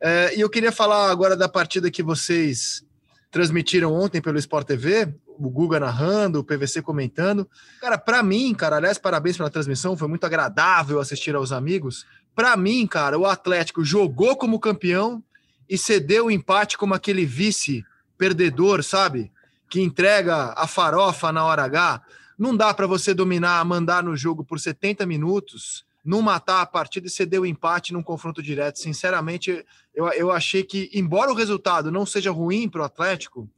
[0.00, 2.82] É, e eu queria falar agora da partida que vocês
[3.30, 5.12] transmitiram ontem pelo Sport TV,
[5.48, 7.48] o Guga narrando, o PVC comentando.
[7.80, 12.06] Cara, para mim, cara, aliás, parabéns pela transmissão, foi muito agradável assistir aos amigos.
[12.34, 15.22] Para mim, cara, o Atlético jogou como campeão,
[15.70, 17.84] e cedeu o empate como aquele vice
[18.18, 19.30] perdedor, sabe?
[19.70, 22.02] Que entrega a farofa na hora H.
[22.36, 27.06] Não dá para você dominar, mandar no jogo por 70 minutos, não matar a partida
[27.06, 28.80] e ceder o empate num confronto direto.
[28.80, 33.48] Sinceramente, eu, eu achei que, embora o resultado não seja ruim para o Atlético,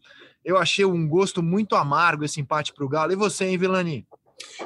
[0.44, 3.12] eu achei um gosto muito amargo esse empate para o Galo.
[3.12, 4.06] E você, hein, Vilani?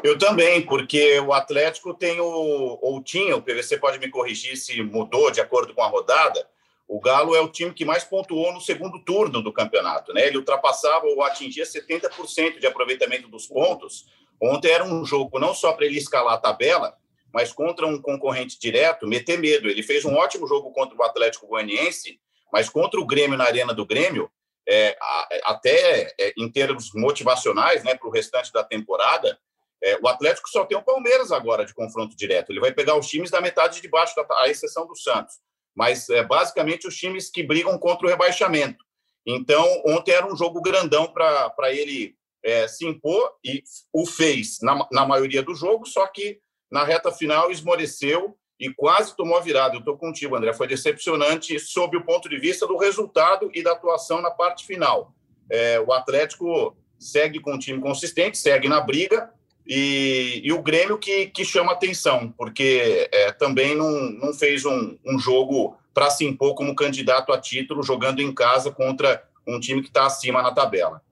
[0.03, 2.79] Eu também, porque o Atlético tem o.
[2.81, 6.47] ou tinha, o PVC pode me corrigir se mudou de acordo com a rodada,
[6.89, 10.27] o Galo é o time que mais pontuou no segundo turno do campeonato, né?
[10.27, 14.07] Ele ultrapassava ou atingia 70% de aproveitamento dos pontos.
[14.41, 16.97] Ontem era um jogo não só para ele escalar a tabela,
[17.33, 19.69] mas contra um concorrente direto, meter medo.
[19.69, 22.21] Ele fez um ótimo jogo contra o Atlético Goianiense,
[22.53, 24.31] mas contra o Grêmio na Arena do Grêmio,
[24.69, 24.97] é,
[25.45, 29.39] até é, em termos motivacionais, né, para o restante da temporada,
[29.83, 32.51] é, o Atlético só tem o Palmeiras agora de confronto direto.
[32.51, 35.37] Ele vai pegar os times da metade de baixo, à exceção do Santos
[35.77, 38.83] mas é, basicamente os times que brigam contra o rebaixamento.
[39.27, 44.89] Então, ontem era um jogo grandão para ele é, se impor e o fez na,
[44.91, 49.75] na maioria do jogo, só que na reta final esmoreceu e quase tomou a virada.
[49.75, 50.53] Eu estou contigo, André.
[50.53, 55.15] Foi decepcionante sob o ponto de vista do resultado e da atuação na parte final.
[55.51, 59.31] É, o Atlético segue com um time consistente, segue na briga,
[59.67, 64.97] e, e o Grêmio que, que chama atenção, porque é, também não, não fez um,
[65.05, 69.83] um jogo para se impor como candidato a título, jogando em casa contra um time
[69.83, 71.03] que está acima na tabela.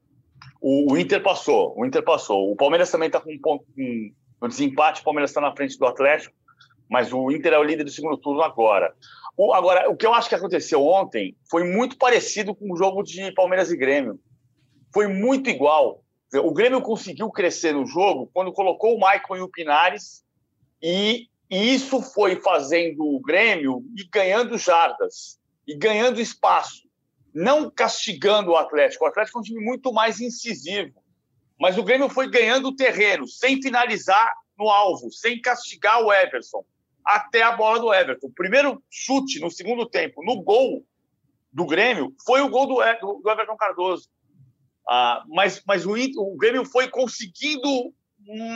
[0.61, 2.51] O, o, Inter passou, o Inter passou.
[2.51, 5.79] O Palmeiras também está com um ponto, um, um desempate, o Palmeiras está na frente
[5.79, 6.35] do Atlético,
[6.89, 8.95] mas o Inter é o líder do segundo turno agora.
[9.37, 13.03] O, agora, o que eu acho que aconteceu ontem foi muito parecido com o jogo
[13.03, 14.21] de Palmeiras e Grêmio.
[14.93, 16.05] Foi muito igual.
[16.33, 20.25] O Grêmio conseguiu crescer no jogo quando colocou o Maicon e o Pinares,
[20.81, 26.83] e, e isso foi fazendo o Grêmio e ganhando jardas, e ganhando espaço,
[27.33, 29.05] não castigando o Atlético.
[29.05, 31.03] O Atlético é um time muito mais incisivo,
[31.59, 36.65] mas o Grêmio foi ganhando terreno, sem finalizar no alvo, sem castigar o Everson.
[37.05, 38.29] Até a bola do Everton.
[38.29, 40.85] O primeiro chute no segundo tempo, no gol
[41.53, 42.75] do Grêmio, foi o gol do,
[43.21, 44.09] do Everton Cardoso.
[44.89, 47.93] Ah, mas mas o, o Grêmio foi conseguindo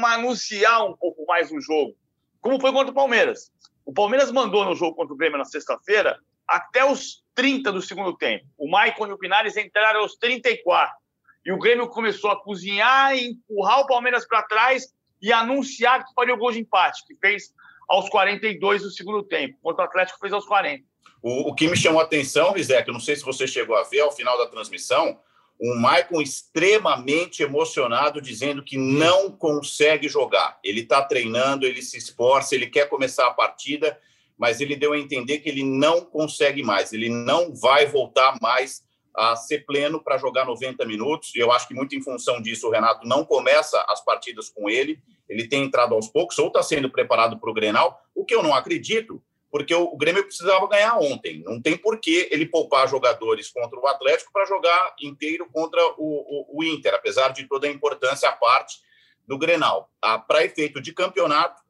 [0.01, 1.95] manusear um pouco mais o jogo,
[2.41, 3.53] como foi contra o Palmeiras.
[3.85, 8.17] O Palmeiras mandou no jogo contra o Grêmio na sexta-feira até os 30 do segundo
[8.17, 8.47] tempo.
[8.57, 10.97] O Maicon e o Pinares entraram aos 34.
[11.45, 16.13] E o Grêmio começou a cozinhar e empurrar o Palmeiras para trás e anunciar que
[16.15, 17.53] faria o gol de empate, que fez
[17.89, 20.85] aos 42 do segundo tempo, enquanto o Atlético fez aos 40.
[21.23, 23.85] O, o que me chamou a atenção, Rizek, eu não sei se você chegou a
[23.85, 25.19] ver ao final da transmissão,
[25.61, 30.59] um Maicon extremamente emocionado, dizendo que não consegue jogar.
[30.63, 33.99] Ele está treinando, ele se esforça, ele quer começar a partida,
[34.37, 38.85] mas ele deu a entender que ele não consegue mais, ele não vai voltar mais
[39.19, 41.35] a ser pleno para jogar 90 minutos.
[41.35, 44.71] E eu acho que muito em função disso o Renato não começa as partidas com
[44.71, 45.03] ele.
[45.29, 48.45] Ele tem entrado aos poucos ou está sendo preparado para o Grenal, o que eu
[48.45, 51.43] não acredito, porque o, Grêmio precisava ganhar ontem.
[51.43, 55.97] Não tem por que ele poupar jogadores contra o Atlético para jogar inteiro contra o,
[55.99, 58.79] o, o, Inter, apesar de toda a importância à parte
[59.27, 59.91] do Grenal.
[60.01, 61.61] Ah, para efeito de campeonato,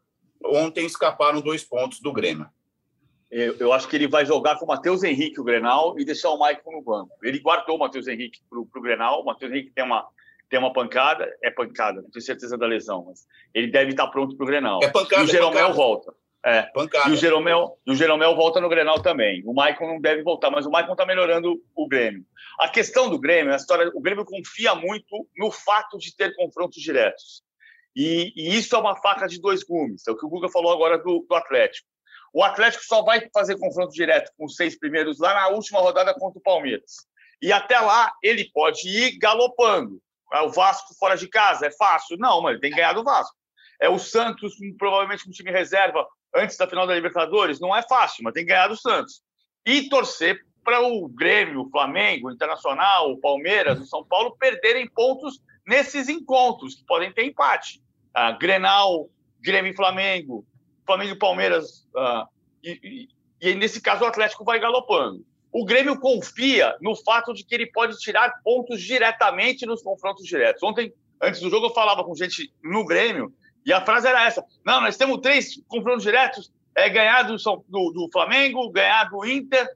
[0.45, 2.47] ontem escaparam dois pontos do Grêmio.
[3.31, 6.31] Eu, eu acho que ele vai jogar com o Matheus Henrique o Grenal e deixar
[6.31, 7.13] o Maicon no banco.
[7.23, 9.21] Ele guardou o Matheus Henrique para o Grenal.
[9.21, 10.07] O Matheus Henrique tem uma,
[10.49, 14.37] tem uma pancada, é pancada, não tenho certeza da lesão, mas ele deve estar pronto
[14.37, 14.81] para o Grenal.
[14.83, 16.15] É pancada, e o Jeromel é volta.
[16.45, 16.63] É.
[16.63, 17.11] Pancada.
[17.11, 19.43] E o Jeromel, o Jeromel volta no Grenal também.
[19.45, 22.25] O Maicon não deve voltar, mas o Maicon está melhorando o Grêmio.
[22.59, 26.81] A questão do Grêmio, a história, o Grêmio confia muito no fato de ter confrontos
[26.81, 27.43] diretos.
[27.95, 30.07] E, e isso é uma faca de dois gumes.
[30.07, 31.89] É o que o Guga falou agora do, do Atlético.
[32.33, 36.15] O Atlético só vai fazer confronto direto com os seis primeiros lá na última rodada
[36.15, 37.07] contra o Palmeiras.
[37.41, 40.01] E até lá ele pode ir galopando.
[40.33, 42.17] É o Vasco fora de casa é fácil?
[42.19, 43.35] Não, mas ele tem ganhado o Vasco.
[43.81, 48.25] É o Santos, provavelmente com time reserva, antes da final da Libertadores, não é fácil,
[48.25, 49.23] mas tem que ganhar do Santos.
[49.65, 54.89] E torcer para o Grêmio, o Flamengo, o Internacional, o Palmeiras, o São Paulo perderem
[54.89, 57.81] pontos nesses encontros, que podem ter empate.
[58.13, 59.09] Ah, Grenal,
[59.41, 60.45] Grêmio e Flamengo,
[60.89, 61.87] Flamengo e Palmeiras.
[61.95, 62.27] Ah,
[62.65, 63.09] e,
[63.43, 65.25] e, e nesse caso o Atlético vai galopando.
[65.53, 70.63] O Grêmio confia no fato de que ele pode tirar pontos diretamente nos confrontos diretos.
[70.63, 73.33] Ontem, antes do jogo, eu falava com gente no Grêmio
[73.65, 77.93] e a frase era essa: não, nós temos três confrontos diretos: é ganhar do, do,
[77.93, 79.67] do Flamengo, ganhar do Inter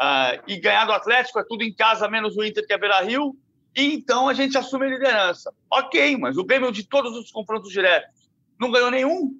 [0.00, 3.02] uh, e ganhar do Atlético, é tudo em casa, menos o Inter que é Beira
[3.02, 3.36] Rio.
[3.76, 5.52] E então a gente assume a liderança.
[5.70, 9.38] Ok, mas o Grêmio de todos os confrontos diretos não ganhou nenhum.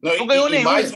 [0.00, 0.64] Não, não e, ganhou e nenhum.
[0.64, 0.92] Mais,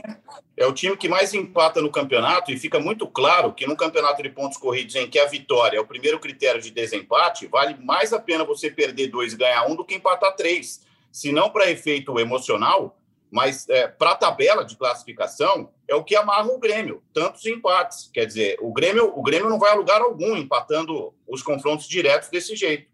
[0.55, 4.21] é o time que mais empata no campeonato e fica muito claro que no campeonato
[4.21, 8.13] de pontos corridos, em que a vitória é o primeiro critério de desempate, vale mais
[8.13, 10.81] a pena você perder dois e ganhar um do que empatar três
[11.13, 12.97] se não para efeito emocional,
[13.31, 18.09] mas é, para a tabela de classificação, é o que amarra o Grêmio, tantos empates.
[18.11, 22.29] Quer dizer, o Grêmio, o Grêmio não vai a lugar algum empatando os confrontos diretos
[22.29, 22.91] desse jeito.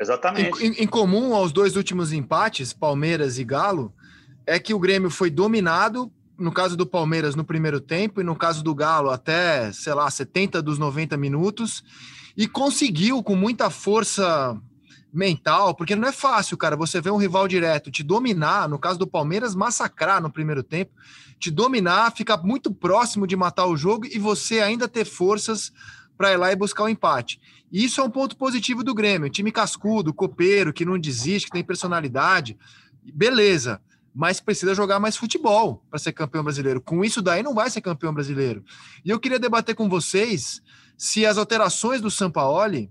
[0.00, 0.64] Exatamente.
[0.64, 3.92] Em, em, comum aos dois últimos empates, Palmeiras e Galo,
[4.46, 8.34] é que o Grêmio foi dominado, no caso do Palmeiras, no primeiro tempo, e no
[8.34, 11.84] caso do Galo, até, sei lá, 70 dos 90 minutos,
[12.36, 14.58] e conseguiu, com muita força
[15.12, 18.98] mental, porque não é fácil, cara, você vê um rival direto te dominar, no caso
[18.98, 20.92] do Palmeiras, massacrar no primeiro tempo,
[21.38, 25.72] te dominar, ficar muito próximo de matar o jogo e você ainda ter forças
[26.16, 27.40] para ir lá e buscar o empate.
[27.72, 31.52] E isso é um ponto positivo do Grêmio, time cascudo, copeiro, que não desiste, que
[31.52, 32.56] tem personalidade,
[33.02, 33.80] beleza,
[34.14, 36.80] mas precisa jogar mais futebol para ser campeão brasileiro.
[36.80, 38.64] Com isso daí não vai ser campeão brasileiro.
[39.04, 40.60] E eu queria debater com vocês
[40.96, 42.90] se as alterações do Sampaoli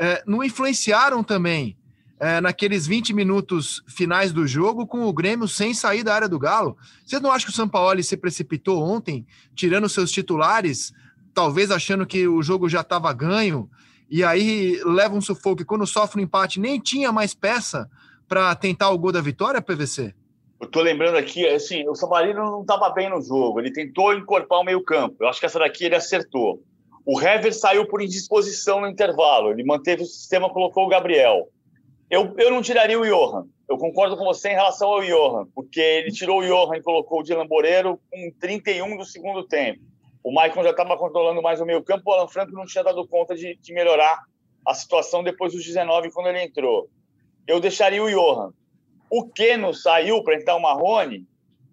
[0.00, 1.76] é, não influenciaram também
[2.20, 6.38] é, naqueles 20 minutos finais do jogo com o Grêmio sem sair da área do
[6.38, 6.76] Galo?
[7.04, 10.92] Você não acha que o Sampaoli se precipitou ontem, tirando seus titulares,
[11.32, 13.70] talvez achando que o jogo já estava ganho,
[14.10, 17.88] e aí leva um sufoco e quando sofre um empate nem tinha mais peça
[18.26, 20.14] para tentar o gol da vitória, PVC?
[20.60, 24.60] Eu tô lembrando aqui, assim, o Sampaoli não estava bem no jogo, ele tentou encorpar
[24.60, 26.60] o meio campo, eu acho que essa daqui ele acertou.
[27.10, 29.50] O Hever saiu por indisposição no intervalo.
[29.50, 31.48] Ele manteve o sistema, colocou o Gabriel.
[32.10, 33.46] Eu, eu não tiraria o Johan.
[33.66, 37.20] Eu concordo com você em relação ao Johan, porque ele tirou o Johan e colocou
[37.20, 39.80] o Dylan Moreiro com 31 do segundo tempo.
[40.22, 43.08] O Maicon já estava controlando mais o meio campo, o Alan Franco não tinha dado
[43.08, 44.20] conta de, de melhorar
[44.66, 46.90] a situação depois dos 19, quando ele entrou.
[47.46, 48.52] Eu deixaria o Johan.
[49.10, 51.26] O Keno saiu para entrar o Marrone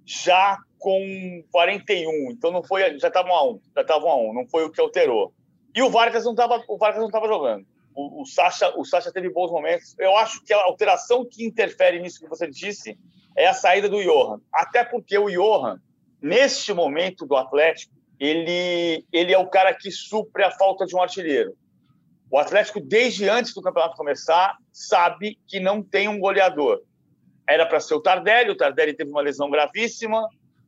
[0.06, 2.32] já com 41.
[2.32, 4.80] Então não foi, já estavam a um, já estavam a um, não foi o que
[4.80, 5.34] alterou.
[5.74, 7.66] E o Vargas não estava, o Vargas não estava jogando.
[7.94, 9.96] O, o Sacha, o Sacha teve bons momentos.
[10.00, 12.98] Eu acho que a alteração que interfere nisso que você disse
[13.36, 14.40] é a saída do Johan.
[14.54, 15.80] Até porque o Johan
[16.26, 21.02] neste momento do Atlético, ele, ele é o cara que supre a falta de um
[21.02, 21.56] artilheiro.
[22.32, 26.82] O Atlético, desde antes do campeonato começar, sabe que não tem um goleador.
[27.48, 30.28] Era para ser o Tardelli, o Tardelli teve uma lesão gravíssima,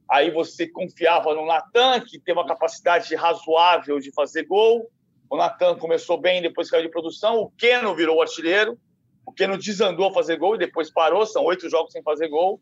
[0.09, 4.89] aí você confiava no Natan, que tem uma capacidade razoável de fazer gol.
[5.29, 7.37] O Natan começou bem, depois caiu de produção.
[7.39, 8.77] O Keno virou o artilheiro.
[9.25, 11.25] O Keno desandou a fazer gol e depois parou.
[11.25, 12.61] São oito jogos sem fazer gol.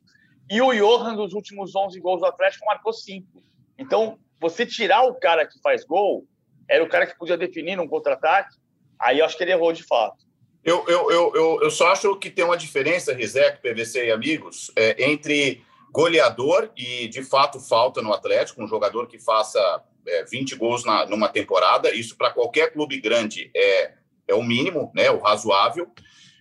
[0.49, 3.43] E o Johan, dos últimos 11 gols do Atlético, marcou cinco.
[3.77, 6.25] Então, você tirar o cara que faz gol,
[6.67, 8.55] era o cara que podia definir num contra-ataque,
[8.99, 10.24] aí eu acho que ele errou de fato.
[10.65, 14.71] Eu, eu, eu, eu, eu só acho que tem uma diferença, Rizek, PVC e amigos,
[14.75, 19.59] é, entre goleador e, de fato, falta no Atlético, um jogador que faça
[20.07, 23.93] é, 20 gols na, numa temporada, isso para qualquer clube grande é,
[24.27, 25.87] é o mínimo, né, o razoável,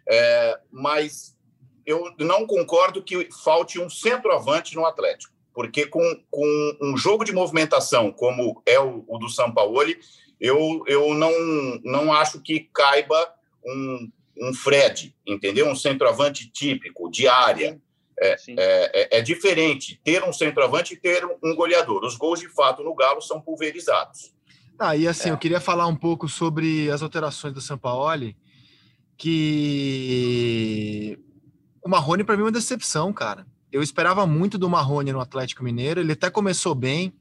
[0.08, 1.36] é, mas
[1.84, 7.32] eu não concordo que falte um centroavante no Atlético porque com, com um jogo de
[7.32, 9.80] movimentação como é o, o do São Paulo,
[10.40, 11.30] eu, eu não,
[11.84, 13.16] não acho que caiba
[13.66, 15.68] um, um Fred, entendeu?
[15.68, 17.78] Um centroavante típico, de área.
[18.16, 22.04] É, é, é, é, diferente ter um centroavante e ter um goleador.
[22.04, 24.32] Os gols, de fato, no Galo são pulverizados.
[24.78, 25.32] Ah, e assim, é.
[25.32, 28.36] eu queria falar um pouco sobre as alterações do Sampaoli,
[29.16, 31.18] que
[31.84, 33.46] o Marrone, para mim, é uma decepção, cara.
[33.70, 36.00] Eu esperava muito do Marrone no Atlético Mineiro.
[36.00, 37.12] Ele até começou bem.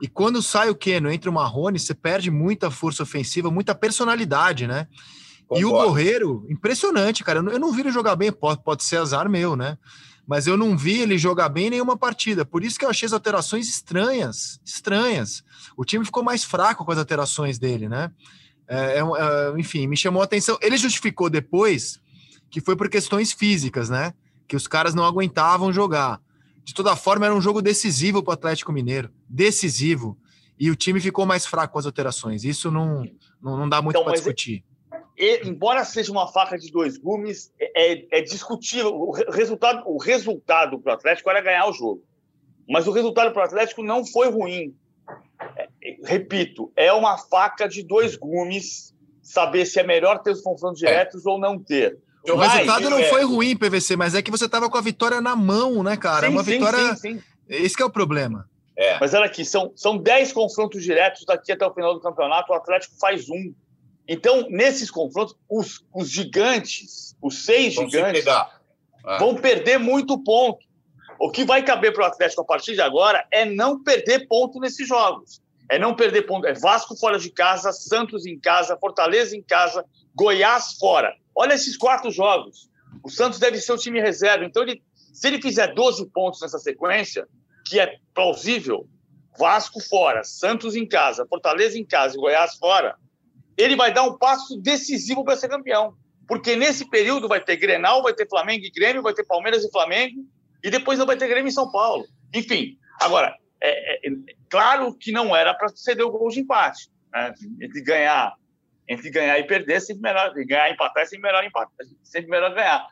[0.00, 4.66] E quando sai o Keno entre o Marrone, você perde muita força ofensiva, muita personalidade,
[4.66, 4.86] né?
[5.48, 5.60] Concordo.
[5.60, 7.38] E o Borreiro, impressionante, cara.
[7.38, 9.78] Eu não vi ele jogar bem, pode, pode ser azar meu, né?
[10.26, 12.44] Mas eu não vi ele jogar bem em nenhuma partida.
[12.44, 15.44] Por isso que eu achei as alterações estranhas, estranhas.
[15.76, 18.10] O time ficou mais fraco com as alterações dele, né?
[18.66, 20.58] É, é, é enfim, me chamou a atenção.
[20.60, 22.00] Ele justificou depois
[22.50, 24.12] que foi por questões físicas, né?
[24.46, 26.20] que os caras não aguentavam jogar.
[26.64, 29.10] De toda forma, era um jogo decisivo para o Atlético Mineiro.
[29.28, 30.18] Decisivo.
[30.58, 32.44] E o time ficou mais fraco com as alterações.
[32.44, 33.04] Isso não,
[33.40, 34.64] não, não dá muito então, para discutir.
[35.18, 38.94] É, embora seja uma faca de dois gumes, é, é, é discutível.
[38.94, 42.02] O resultado, o resultado para o Atlético era ganhar o jogo.
[42.68, 44.74] Mas o resultado para o Atlético não foi ruim.
[45.56, 45.68] É,
[46.04, 50.86] repito, é uma faca de dois gumes saber se é melhor ter os confrontos é.
[50.86, 51.98] diretos ou não ter.
[52.28, 53.04] O resultado não é.
[53.04, 56.26] foi ruim, PVC, mas é que você tava com a vitória na mão, né, cara?
[56.26, 56.96] Sim, uma vitória.
[56.96, 58.48] Sim, sim, Esse é o problema.
[58.76, 58.98] É.
[58.98, 62.54] Mas olha aqui, são, são 10 confrontos diretos daqui até o final do campeonato, o
[62.54, 63.54] Atlético faz um.
[64.08, 68.50] Então, nesses confrontos, os, os gigantes, os seis vão gigantes, ah.
[69.18, 70.64] vão perder muito ponto.
[71.18, 74.60] O que vai caber para o Atlético a partir de agora é não perder ponto
[74.60, 75.40] nesses jogos.
[75.68, 76.46] É não perder ponto.
[76.46, 81.14] É Vasco fora de casa, Santos em casa, Fortaleza em casa, Goiás fora.
[81.34, 82.70] Olha esses quatro jogos.
[83.02, 84.44] O Santos deve ser o time reserva.
[84.44, 87.26] Então, ele, se ele fizer 12 pontos nessa sequência,
[87.66, 88.86] que é plausível,
[89.38, 92.96] Vasco fora, Santos em casa, Fortaleza em casa e Goiás fora,
[93.56, 95.94] ele vai dar um passo decisivo para ser campeão.
[96.26, 99.70] Porque nesse período vai ter Grenal, vai ter Flamengo e Grêmio, vai ter Palmeiras e
[99.70, 100.24] Flamengo,
[100.62, 102.04] e depois não vai ter Grêmio em São Paulo.
[102.34, 104.12] Enfim, agora, é, é, é
[104.48, 106.88] claro que não era para ceder o gol de empate.
[107.12, 107.32] Né?
[107.60, 108.34] Entre ganhar
[108.88, 110.32] entre ganhar e perder, é sempre melhor.
[110.32, 112.86] Ganhar e empatar é sempre melhor empatar, sempre melhor ganhar.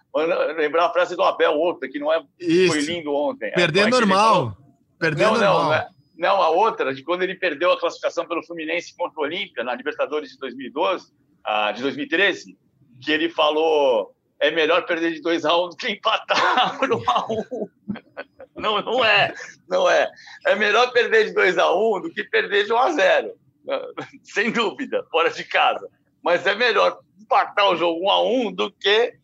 [0.57, 2.21] Lembrar a frase do Abel, outra, que não é,
[2.69, 3.53] foi lindo ontem.
[3.53, 4.57] Perder é, é normal.
[4.99, 5.63] Perder não, normal.
[5.63, 9.25] Não, não, não, a outra, de quando ele perdeu a classificação pelo Fluminense contra o
[9.25, 11.13] Olímpia, na Libertadores de 2012,
[11.45, 12.57] ah, de 2013,
[13.03, 16.93] que ele falou é melhor perder de 2 a 1 um do que empatar por
[16.93, 17.69] 1 um a 1 um.
[18.57, 19.35] Não, não é,
[19.69, 20.11] não é.
[20.47, 23.33] É melhor perder de 2 a 1 um do que perder de 1 a 0
[24.23, 25.89] sem dúvida, fora de casa.
[26.23, 29.15] Mas é melhor empatar o jogo 1 a 1 do que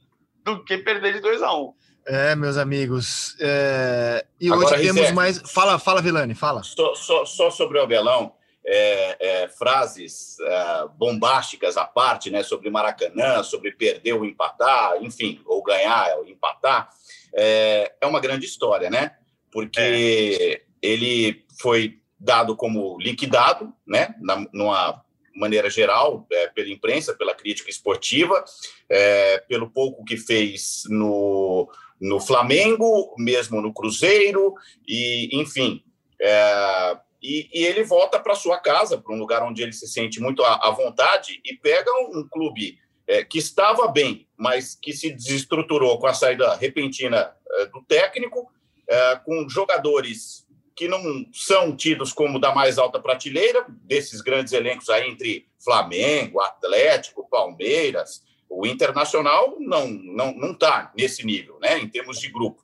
[0.42, 1.74] do que perder de 2 a 1
[2.10, 3.36] é, meus amigos.
[3.38, 4.26] É...
[4.40, 5.40] E Agora, hoje temos mais.
[5.52, 6.62] Fala, fala, Vilani, fala.
[6.62, 8.32] Só, só, só sobre o Abelão,
[8.66, 12.42] é, é, frases é, bombásticas à parte, né?
[12.42, 16.90] Sobre Maracanã, sobre perder ou empatar, enfim, ou ganhar ou empatar.
[17.32, 19.12] É, é uma grande história, né?
[19.52, 20.62] Porque é.
[20.82, 25.02] ele foi dado como liquidado, né, na, numa
[25.34, 28.44] maneira geral, é, pela imprensa, pela crítica esportiva,
[28.88, 31.70] é, pelo pouco que fez no,
[32.00, 34.54] no Flamengo, mesmo no Cruzeiro,
[34.86, 35.84] e enfim.
[36.20, 40.20] É, e, e, ele volta para sua casa, para um lugar onde ele se sente
[40.20, 44.92] muito à, à vontade, e pega um, um clube é, que estava bem, mas que
[44.92, 48.50] se desestruturou com a saída repentina é, do técnico,
[48.88, 54.88] é, com jogadores que não são tidos como da mais alta prateleira, desses grandes elencos
[54.88, 61.88] aí entre Flamengo, Atlético, Palmeiras, o Internacional não não não está nesse nível, né, em
[61.88, 62.62] termos de grupo.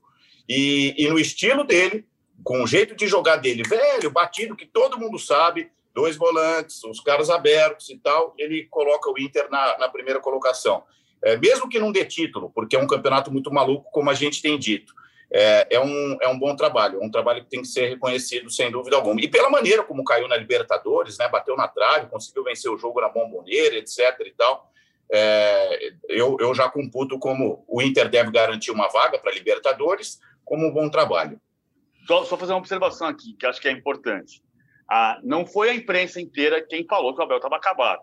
[0.48, 2.04] E, e no estilo dele,
[2.44, 7.00] com o jeito de jogar dele, velho, batido, que todo mundo sabe, dois volantes, os
[7.00, 10.84] caras abertos e tal, ele coloca o Inter na, na primeira colocação.
[11.22, 14.42] É, mesmo que não dê título, porque é um campeonato muito maluco, como a gente
[14.42, 14.94] tem dito.
[15.28, 18.70] É, é, um, é um bom trabalho, um trabalho que tem que ser reconhecido sem
[18.70, 19.20] dúvida alguma.
[19.20, 23.00] E pela maneira como caiu na Libertadores, né, bateu na trave, conseguiu vencer o jogo
[23.00, 23.98] na bomboneira, etc.
[24.24, 24.70] e tal.
[25.12, 30.66] É, eu, eu já computo como o Inter deve garantir uma vaga para Libertadores, como
[30.66, 31.40] um bom trabalho.
[32.06, 34.42] Só, só, fazer uma observação aqui, que acho que é importante.
[34.88, 38.02] Ah, não foi a imprensa inteira quem falou que o Abel estava acabado.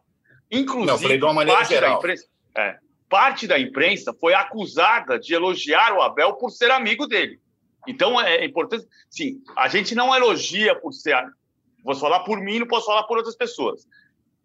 [0.51, 1.93] Inclusive, não, parte, geral.
[1.93, 2.27] Da imprensa,
[2.57, 2.77] é,
[3.09, 7.39] parte da imprensa foi acusada de elogiar o Abel por ser amigo dele.
[7.87, 8.85] Então é importante.
[9.09, 11.21] Sim, a gente não elogia por ser.
[11.83, 13.85] Vou falar por mim, não posso falar por outras pessoas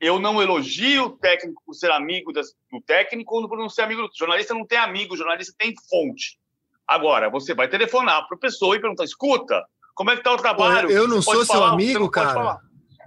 [0.00, 4.02] eu não elogio o técnico por ser amigo do técnico ou por não ser amigo
[4.02, 6.38] do jornalista não tem amigo, jornalista tem fonte.
[6.86, 10.36] Agora, você vai telefonar para a pessoa e perguntar: escuta, como é que está o
[10.36, 10.90] trabalho?
[10.90, 12.60] Eu não sou falar, seu amigo, cara.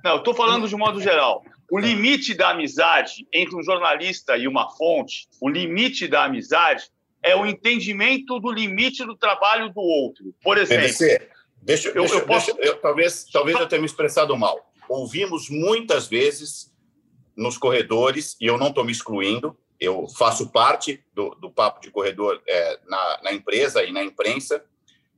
[0.04, 1.44] Não, eu estou falando de modo geral.
[1.72, 6.90] O limite da amizade entre um jornalista e uma fonte, o limite da amizade
[7.24, 10.36] é o entendimento do limite do trabalho do outro.
[10.44, 10.86] Por exemplo.
[10.86, 11.30] PVC,
[11.62, 12.54] deixa, eu, deixa, eu posso...
[12.56, 14.60] Deixa, eu, talvez talvez eu tenha me expressado mal.
[14.90, 16.71] Ouvimos muitas vezes
[17.36, 21.90] nos corredores, e eu não estou me excluindo, eu faço parte do, do papo de
[21.90, 24.64] corredor é, na, na, empresa e na imprensa,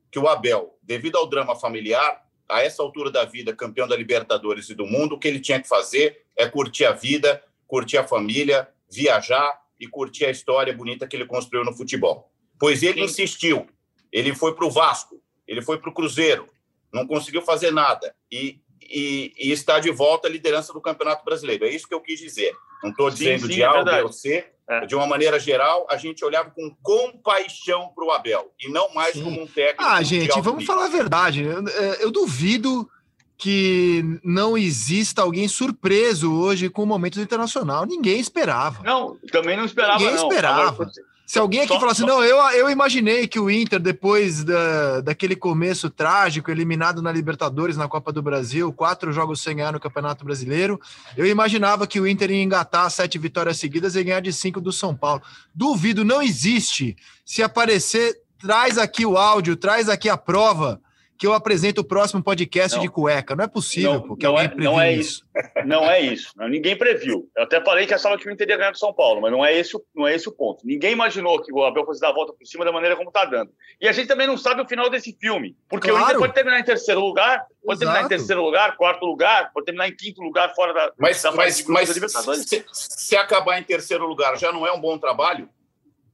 [0.10, 4.70] que o Abel, devido ao drama familiar, a essa altura da vida, campeão da Libertadores
[4.70, 8.08] e do mundo, o que ele tinha que fazer é curtir a vida, curtir a
[8.08, 12.32] família, viajar e curtir a história bonita que ele construiu no futebol.
[12.60, 13.68] Pois ele insistiu,
[14.12, 16.48] ele foi para o Vasco, ele foi para o Cruzeiro,
[16.94, 18.16] não conseguiu fazer nada.
[18.32, 18.62] E
[18.94, 21.66] e, e, está de volta à liderança do Campeonato Brasileiro.
[21.66, 22.54] É isso que eu quis dizer.
[22.84, 24.46] Não estou dizendo sim, de é A ou C.
[24.70, 24.86] É.
[24.86, 29.14] De uma maneira geral, a gente olhava com compaixão para o Abel e não mais
[29.14, 29.24] sim.
[29.24, 29.84] como um técnico.
[29.84, 30.68] Ah, gente, vamos nível.
[30.68, 31.44] falar a verdade.
[31.44, 32.90] Eu, é, eu duvido
[33.38, 37.86] que não exista alguém surpreso hoje com o momento internacional.
[37.86, 38.82] Ninguém esperava.
[38.84, 40.00] Não, também não esperava.
[40.00, 40.28] Ninguém não.
[40.30, 40.70] esperava.
[40.70, 40.92] Agora,
[41.34, 42.06] se alguém aqui só, falasse, só...
[42.06, 47.76] não, eu, eu imaginei que o Inter, depois da, daquele começo trágico, eliminado na Libertadores,
[47.76, 50.80] na Copa do Brasil, quatro jogos sem ganhar no Campeonato Brasileiro,
[51.18, 54.72] eu imaginava que o Inter ia engatar sete vitórias seguidas e ganhar de cinco do
[54.72, 55.24] São Paulo.
[55.56, 56.96] Duvido, não existe.
[57.26, 60.83] Se aparecer, traz aqui o áudio, traz aqui a prova
[61.24, 63.34] que eu apresento o próximo podcast não, de cueca.
[63.34, 65.26] Não é possível, não, porque não alguém é, não é isso.
[65.66, 66.34] Não é isso.
[66.50, 67.30] Ninguém previu.
[67.34, 69.44] Eu até falei que achava que o Inter ia ganhar do São Paulo, mas não
[69.44, 70.68] é, esse, não é esse o ponto.
[70.68, 73.24] Ninguém imaginou que o Abel fosse dar a volta por cima da maneira como está
[73.24, 73.52] dando.
[73.80, 76.04] E a gente também não sabe o final desse filme, porque claro.
[76.04, 77.80] o Inter pode terminar em terceiro lugar, pode Exato.
[77.80, 80.92] terminar em terceiro lugar, quarto lugar, pode terminar em quinto lugar fora da.
[81.00, 84.98] Mas, da mas, mas se, se acabar em terceiro lugar, já não é um bom
[84.98, 85.48] trabalho?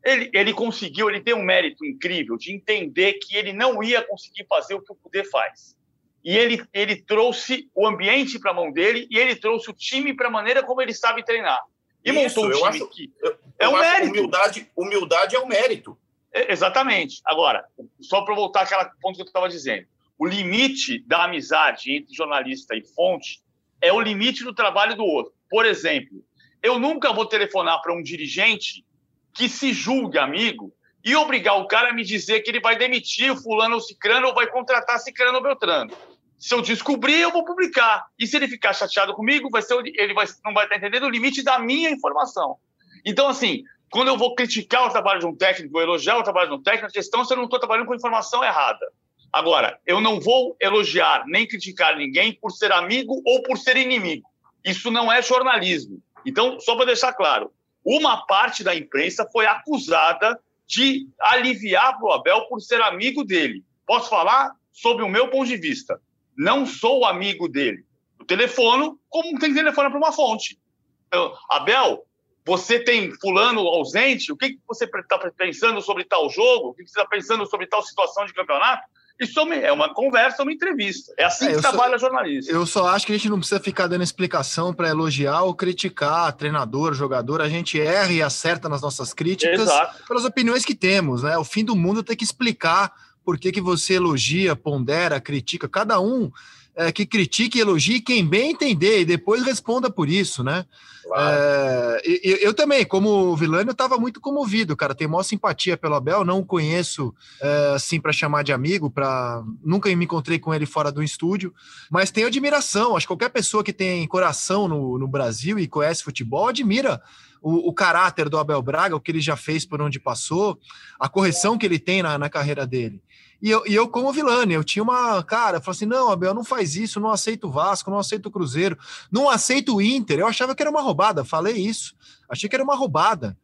[0.04, 4.45] Ele, ele conseguiu, ele tem um mérito incrível de entender que ele não ia conseguir
[4.47, 5.78] fazer o que o Poder faz
[6.24, 10.14] e ele, ele trouxe o ambiente para a mão dele e ele trouxe o time
[10.14, 11.62] para a maneira como ele sabe treinar.
[12.04, 14.12] E Isso, montou um time acho, que eu, é um mérito.
[14.12, 15.97] Humildade, humildade é um mérito.
[16.34, 17.22] É, exatamente.
[17.26, 17.66] Agora,
[18.02, 19.88] só para voltar àquela ponto que eu estava dizendo,
[20.18, 23.41] o limite da amizade entre jornalista e fonte
[23.82, 25.34] é o limite do trabalho do outro.
[25.50, 26.24] Por exemplo,
[26.62, 28.86] eu nunca vou telefonar para um dirigente
[29.34, 30.74] que se julgue amigo
[31.04, 34.28] e obrigar o cara a me dizer que ele vai demitir o fulano ou cicrano
[34.28, 35.92] ou vai contratar cicrano ou beltrano.
[36.38, 38.06] Se eu descobrir, eu vou publicar.
[38.18, 41.10] E se ele ficar chateado comigo, vai ser, ele vai, não vai estar entendendo o
[41.10, 42.58] limite da minha informação.
[43.06, 46.50] Então, assim, quando eu vou criticar o trabalho de um técnico, vou elogiar o trabalho
[46.50, 48.86] de um técnico, a questão é se eu não estou trabalhando com informação errada.
[49.32, 54.28] Agora, eu não vou elogiar nem criticar ninguém por ser amigo ou por ser inimigo.
[54.64, 56.02] Isso não é jornalismo.
[56.26, 57.52] Então, só para deixar claro,
[57.84, 63.64] uma parte da imprensa foi acusada de aliviar para o Abel por ser amigo dele.
[63.86, 66.00] Posso falar sobre o meu ponto de vista.
[66.38, 67.84] Não sou amigo dele.
[68.20, 70.60] O telefono, como tem telefone para uma fonte.
[71.08, 72.06] Então, Abel,
[72.46, 74.32] você tem fulano ausente?
[74.32, 76.70] O que, que você está pensando sobre tal jogo?
[76.70, 78.84] O que, que você está pensando sobre tal situação de campeonato?
[79.20, 81.14] Isso é uma conversa, uma entrevista.
[81.18, 82.52] É assim é, que trabalha só, jornalista.
[82.52, 86.32] Eu só acho que a gente não precisa ficar dando explicação para elogiar ou criticar
[86.32, 87.42] treinador, jogador.
[87.42, 90.08] A gente erra e acerta nas nossas críticas Exato.
[90.08, 91.38] pelas opiniões que temos, né?
[91.38, 92.94] O fim do mundo tem que explicar
[93.24, 95.68] por que, que você elogia, pondera, critica.
[95.68, 96.32] Cada um
[96.80, 100.66] é, que critique e elogie quem bem entender e depois responda por isso, né?
[101.04, 101.38] Claro.
[101.38, 104.96] É, eu, eu, também, como vilano, eu estava muito comovido, cara.
[104.96, 109.44] Tenho maior simpatia pelo Abel, não o conheço é, assim para chamar de amigo, para
[109.62, 111.54] nunca me encontrei com ele fora do estúdio,
[111.92, 112.96] mas tenho admiração.
[112.96, 117.02] Acho que qualquer pessoa que tem coração no, no Brasil e conhece futebol admira
[117.42, 120.60] o, o, caráter do Abel Braga, o que ele já fez por onde passou,
[121.00, 123.02] a correção que ele tem na, na carreira dele.
[123.42, 125.24] E eu, e eu, como Vilani, eu tinha uma.
[125.24, 128.32] Cara, eu assim: não, Abel, não faz isso, não aceito o Vasco, não aceito o
[128.32, 128.78] Cruzeiro,
[129.12, 130.20] não aceito o Inter.
[130.20, 131.96] Eu achava que era uma roubada, falei isso.
[132.28, 133.38] Achei que era uma roubada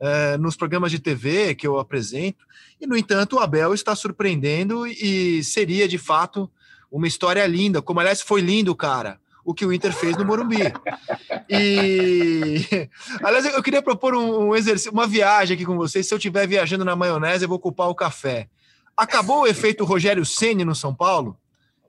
[0.00, 2.44] é, nos programas de TV que eu apresento.
[2.80, 6.50] E, no entanto, o Abel está surpreendendo e seria, de fato,
[6.90, 7.80] uma história linda.
[7.82, 10.72] Como, aliás, foi lindo, cara o que o Inter fez no Morumbi.
[11.48, 12.88] E,
[13.22, 16.06] aliás, eu queria propor um, exercício, uma viagem aqui com vocês.
[16.06, 18.48] Se eu estiver viajando na maionese, eu vou culpar o café.
[19.02, 21.36] Acabou o efeito Rogério Ceni no São Paulo?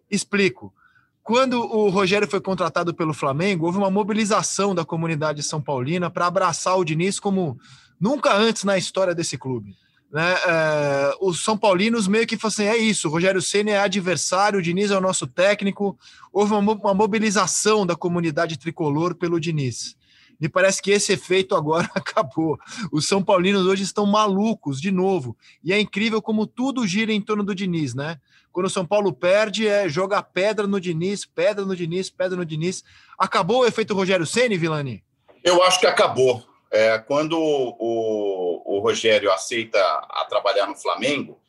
[0.09, 0.74] Explico.
[1.22, 6.26] Quando o Rogério foi contratado pelo Flamengo, houve uma mobilização da comunidade são paulina para
[6.26, 7.55] abraçar o Diniz como
[8.01, 9.76] nunca antes na história desse clube.
[10.11, 10.34] Né?
[10.47, 14.57] É, os São Paulinos meio que falaram assim: é isso, o Rogério Senna é adversário,
[14.57, 15.95] o Diniz é o nosso técnico.
[16.32, 19.95] Houve uma, uma mobilização da comunidade tricolor pelo Diniz.
[20.39, 22.57] Me parece que esse efeito agora acabou.
[22.91, 25.38] Os São Paulinos hoje estão malucos de novo.
[25.63, 28.19] E é incrível como tudo gira em torno do Diniz, né?
[28.51, 32.45] Quando o São Paulo perde, é jogar pedra no Diniz, pedra no Diniz, pedra no
[32.45, 32.84] Diniz.
[33.17, 35.03] Acabou o efeito Rogério Ceni, Vilani?
[35.43, 36.43] Eu acho que acabou.
[36.71, 41.39] É, quando o, o Rogério aceita a trabalhar no Flamengo,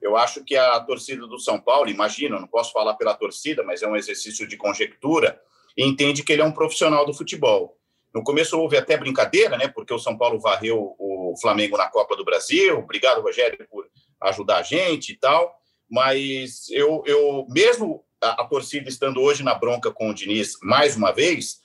[0.00, 3.82] eu acho que a torcida do São Paulo, imagino, não posso falar pela torcida, mas
[3.82, 5.40] é um exercício de conjectura,
[5.76, 7.78] entende que ele é um profissional do futebol.
[8.14, 9.66] No começo houve até brincadeira, né?
[9.66, 12.78] Porque o São Paulo varreu o Flamengo na Copa do Brasil.
[12.78, 13.86] Obrigado, Rogério, por
[14.20, 15.52] ajudar a gente e tal.
[15.90, 20.96] Mas eu, eu mesmo a, a torcida estando hoje na bronca com o Diniz mais
[20.96, 21.60] uma vez,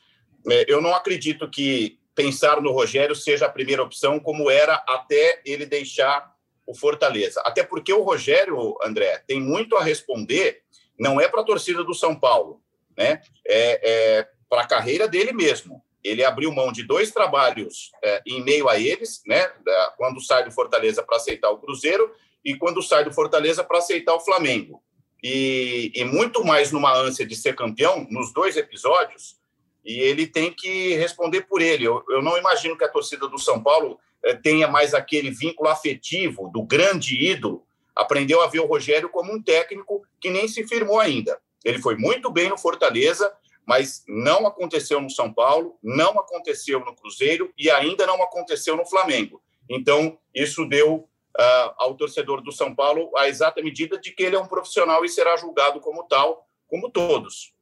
[0.49, 5.41] é, eu não acredito que pensar no Rogério seja a primeira opção, como era até
[5.45, 6.33] ele deixar
[6.65, 7.41] o Fortaleza.
[7.45, 10.63] Até porque o Rogério, André, tem muito a responder,
[10.99, 12.61] não é para a torcida do São Paulo,
[12.97, 13.21] né?
[13.47, 15.81] É, é para a carreira dele mesmo.
[16.03, 19.51] Ele abriu mão de dois trabalhos é, em meio a eles, né?
[19.97, 24.13] Quando sai do Fortaleza para aceitar o Cruzeiro e quando sai do Fortaleza para aceitar
[24.13, 24.81] o Flamengo.
[25.21, 29.37] E, e muito mais numa ânsia de ser campeão, nos dois episódios,
[29.83, 31.85] e ele tem que responder por ele.
[31.85, 35.69] Eu, eu não imagino que a torcida do São Paulo eh, tenha mais aquele vínculo
[35.69, 37.65] afetivo do grande ídolo.
[37.95, 41.39] Aprendeu a ver o Rogério como um técnico que nem se firmou ainda.
[41.63, 43.31] Ele foi muito bem no Fortaleza,
[43.69, 48.83] mas não aconteceu no São Paulo, não aconteceu no Cruzeiro e ainda não aconteceu no
[48.83, 49.39] Flamengo.
[49.69, 54.35] Então, isso deu uh, ao torcedor do São Paulo a exata medida de que ele
[54.35, 57.53] é um profissional e será julgado como tal, como todos.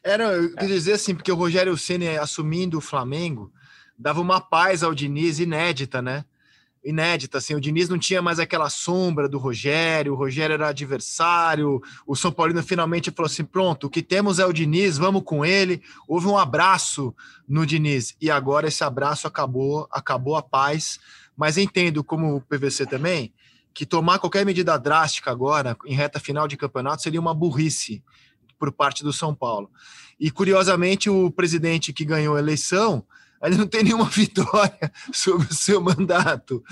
[0.00, 3.52] Era, eu quis dizer assim, porque o Rogério Ceni assumindo o Flamengo
[3.98, 6.24] dava uma paz ao Diniz inédita, né?
[6.84, 11.82] Inédita, assim, o Diniz não tinha mais aquela sombra do Rogério, o Rogério era adversário,
[12.06, 15.44] o São Paulino finalmente falou assim: pronto, o que temos é o Diniz, vamos com
[15.44, 15.82] ele.
[16.06, 17.14] Houve um abraço
[17.48, 20.98] no Diniz, e agora esse abraço acabou, acabou a paz.
[21.36, 23.32] Mas entendo, como o PVC também,
[23.72, 28.02] que tomar qualquer medida drástica agora, em reta final de campeonato, seria uma burrice
[28.58, 29.70] por parte do São Paulo.
[30.18, 33.04] E curiosamente, o presidente que ganhou a eleição
[33.40, 36.62] ainda não tem nenhuma vitória sobre o seu mandato.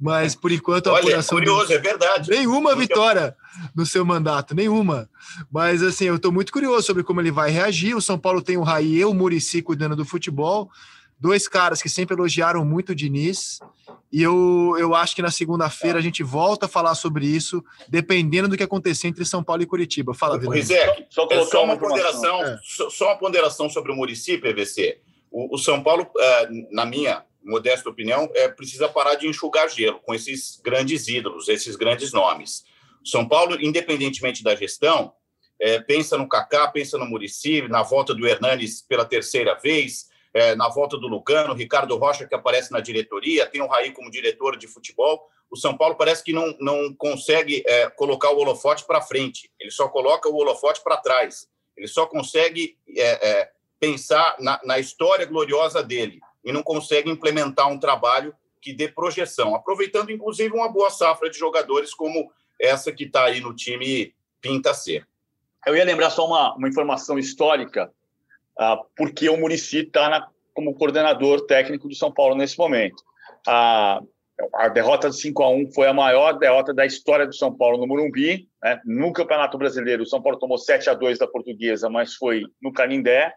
[0.00, 1.38] Mas por enquanto a Olha, apuração.
[1.38, 1.72] É curioso, do...
[1.72, 2.30] é verdade.
[2.30, 3.36] Nenhuma vitória
[3.74, 5.08] no seu mandato, nenhuma.
[5.50, 7.96] Mas assim, eu estou muito curioso sobre como ele vai reagir.
[7.96, 10.70] O São Paulo tem o Raí e o Murici cuidando do futebol
[11.20, 13.60] dois caras que sempre elogiaram muito o Diniz.
[14.12, 18.48] E eu, eu acho que na segunda-feira a gente volta a falar sobre isso, dependendo
[18.48, 20.14] do que acontecer entre São Paulo e Curitiba.
[20.14, 20.36] Fala.
[20.36, 22.58] Rizek, só, só, é só, uma ponderação, é.
[22.64, 24.98] só, só, uma ponderação sobre o Murici, PVC.
[25.30, 30.00] O, o São Paulo, é, na minha modesta opinião, é, precisa parar de enxugar gelo
[30.00, 32.64] com esses grandes ídolos, esses grandes nomes.
[33.04, 35.12] São Paulo, independentemente da gestão,
[35.60, 40.54] é, pensa no Kaká, pensa no Murici, na volta do Hernanes pela terceira vez, é,
[40.54, 44.56] na volta do Lugano, Ricardo Rocha, que aparece na diretoria, tem o Raí como diretor
[44.56, 45.28] de futebol.
[45.50, 49.70] O São Paulo parece que não, não consegue é, colocar o holofote para frente, ele
[49.70, 51.48] só coloca o holofote para trás.
[51.76, 52.76] Ele só consegue
[53.80, 59.54] pensar na, na história gloriosa dele e não consegue implementar um trabalho que dê projeção,
[59.54, 64.74] aproveitando inclusive uma boa safra de jogadores como essa que está aí no time pinta
[64.74, 65.06] ser.
[65.66, 67.90] Eu ia lembrar só uma, uma informação histórica
[68.58, 73.02] ah, porque o Murici está como coordenador técnico do São Paulo nesse momento.
[73.46, 74.02] A,
[74.54, 77.78] a derrota de 5 a 1 foi a maior derrota da história do São Paulo
[77.78, 78.48] no Morumbi.
[78.62, 78.80] Né?
[78.84, 82.72] No Campeonato Brasileiro, o São Paulo tomou 7 a 2 da Portuguesa, mas foi no
[82.72, 83.32] Canindé.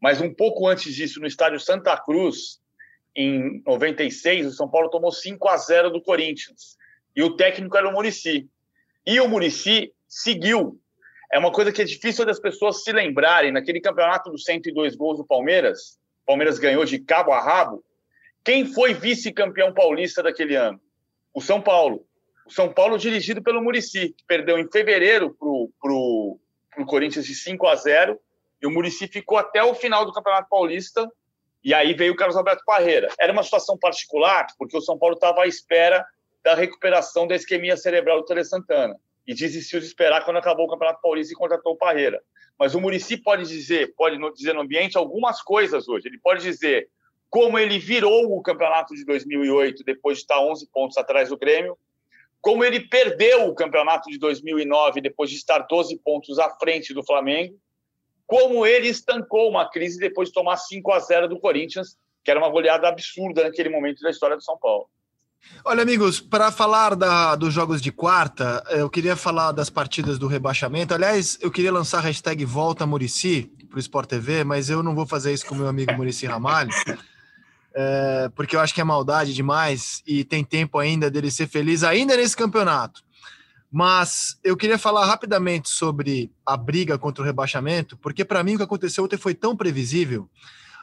[0.00, 2.60] Mas um pouco antes disso, no estádio Santa Cruz,
[3.14, 6.76] em 96, o São Paulo tomou 5 a 0 do Corinthians.
[7.14, 8.48] E o técnico era o Murici.
[9.06, 10.78] E o Murici seguiu
[11.32, 13.52] é uma coisa que é difícil das pessoas se lembrarem.
[13.52, 17.84] Naquele campeonato dos 102 gols do Palmeiras, o Palmeiras ganhou de cabo a rabo.
[18.44, 20.80] Quem foi vice-campeão paulista daquele ano?
[21.34, 22.06] O São Paulo.
[22.46, 26.38] O São Paulo dirigido pelo Murici, que perdeu em fevereiro para o
[26.86, 28.18] Corinthians de 5 a 0
[28.66, 31.08] e o Murici ficou até o final do Campeonato Paulista
[31.62, 33.08] e aí veio o Carlos Alberto Parreira.
[33.18, 36.04] Era uma situação particular, porque o São Paulo estava à espera
[36.42, 40.68] da recuperação da isquemia cerebral do Tele Santana e desistiu de esperar quando acabou o
[40.68, 42.20] Campeonato Paulista e contratou o Parreira.
[42.58, 46.08] Mas o Murici pode dizer, pode dizer no ambiente algumas coisas hoje.
[46.08, 46.88] Ele pode dizer
[47.30, 51.78] como ele virou o campeonato de 2008 depois de estar 11 pontos atrás do Grêmio,
[52.40, 57.04] como ele perdeu o campeonato de 2009 depois de estar 12 pontos à frente do
[57.04, 57.58] Flamengo,
[58.26, 62.40] como ele estancou uma crise depois de tomar 5 a 0 do Corinthians, que era
[62.40, 64.88] uma goleada absurda naquele momento da história do São Paulo.
[65.64, 70.26] Olha, amigos, para falar da, dos jogos de quarta, eu queria falar das partidas do
[70.26, 70.92] rebaixamento.
[70.92, 74.94] Aliás, eu queria lançar a hashtag Volta Murici para o Sport TV, mas eu não
[74.94, 76.70] vou fazer isso com meu amigo Murici Ramalho
[77.74, 81.84] é, porque eu acho que é maldade demais e tem tempo ainda dele ser feliz
[81.84, 83.04] ainda nesse campeonato.
[83.78, 88.56] Mas eu queria falar rapidamente sobre a briga contra o rebaixamento, porque para mim o
[88.56, 90.30] que aconteceu ontem foi tão previsível.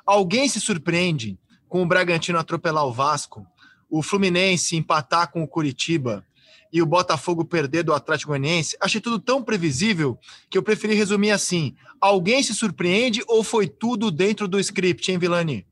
[0.06, 1.36] Alguém se surpreende
[1.68, 3.48] com o Bragantino atropelar o Vasco,
[3.90, 6.24] o Fluminense empatar com o Curitiba
[6.72, 8.78] e o Botafogo perder do Atlético Goianiense?
[8.80, 10.16] Achei tudo tão previsível
[10.48, 15.18] que eu preferi resumir assim: alguém se surpreende ou foi tudo dentro do script, hein,
[15.18, 15.66] Vilani?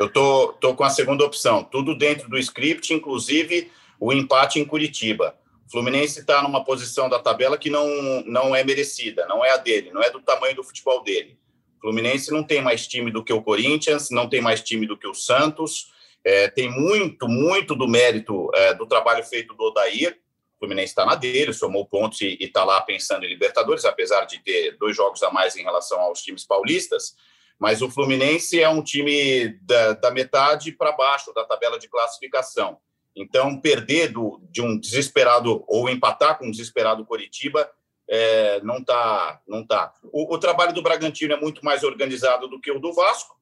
[0.00, 3.70] Eu tô, tô com a segunda opção, tudo dentro do script, inclusive
[4.00, 5.37] o empate em Curitiba.
[5.68, 7.86] O Fluminense está numa posição da tabela que não,
[8.24, 11.38] não é merecida, não é a dele, não é do tamanho do futebol dele.
[11.76, 14.96] O Fluminense não tem mais time do que o Corinthians, não tem mais time do
[14.96, 15.92] que o Santos,
[16.24, 20.18] é, tem muito, muito do mérito é, do trabalho feito do Odair.
[20.56, 24.38] O Fluminense está na dele, somou pontos e está lá pensando em Libertadores, apesar de
[24.42, 27.14] ter dois jogos a mais em relação aos times paulistas.
[27.58, 32.78] Mas o Fluminense é um time da, da metade para baixo da tabela de classificação.
[33.18, 37.68] Então, perder do, de um desesperado ou empatar com um desesperado Coritiba
[38.08, 39.40] é, não está.
[39.46, 39.92] Não tá.
[40.04, 43.36] O, o, trabalho do Bragantino é muito mais organizado do que o do Vasco.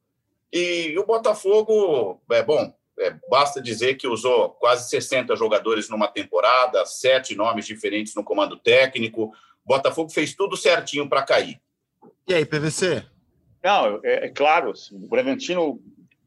[0.50, 6.86] E o Botafogo, é bom, é, basta dizer que usou quase 60 jogadores numa temporada,
[6.86, 9.26] sete nomes diferentes no comando técnico.
[9.64, 11.60] O Botafogo fez tudo certinho para cair.
[12.26, 13.04] E aí, PVC?
[13.62, 15.80] Não, é, é claro, o Bragantino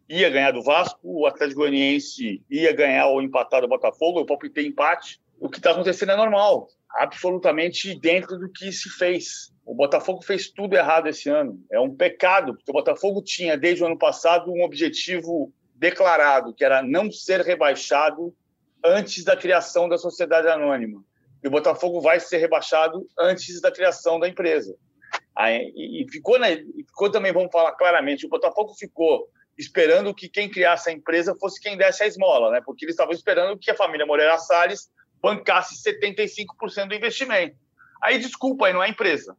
[0.10, 4.66] ia ganhar do Vasco, o Atlético Goianiense ia ganhar ou empatar do Botafogo, eu palpitei
[4.66, 5.22] empate.
[5.39, 9.53] O que está acontecendo é normal, absolutamente dentro do que se fez.
[9.64, 11.64] O Botafogo fez tudo errado esse ano.
[11.72, 16.66] É um pecado, porque o Botafogo tinha, desde o ano passado, um objetivo declarado, que
[16.66, 18.36] era não ser rebaixado
[18.84, 21.03] antes da criação da sociedade anônima.
[21.43, 24.76] E o Botafogo vai ser rebaixado antes da criação da empresa.
[25.76, 26.57] E, ficou, né,
[26.88, 29.30] ficou também, vamos falar claramente, o Botafogo ficou
[29.60, 32.62] esperando que quem criasse a empresa fosse quem desse a esmola, né?
[32.66, 34.89] Porque eles estavam esperando que a família Moreira Salles
[35.22, 37.57] bancasse 75% do investimento.
[38.01, 39.36] Aí, desculpa, aí não é empresa.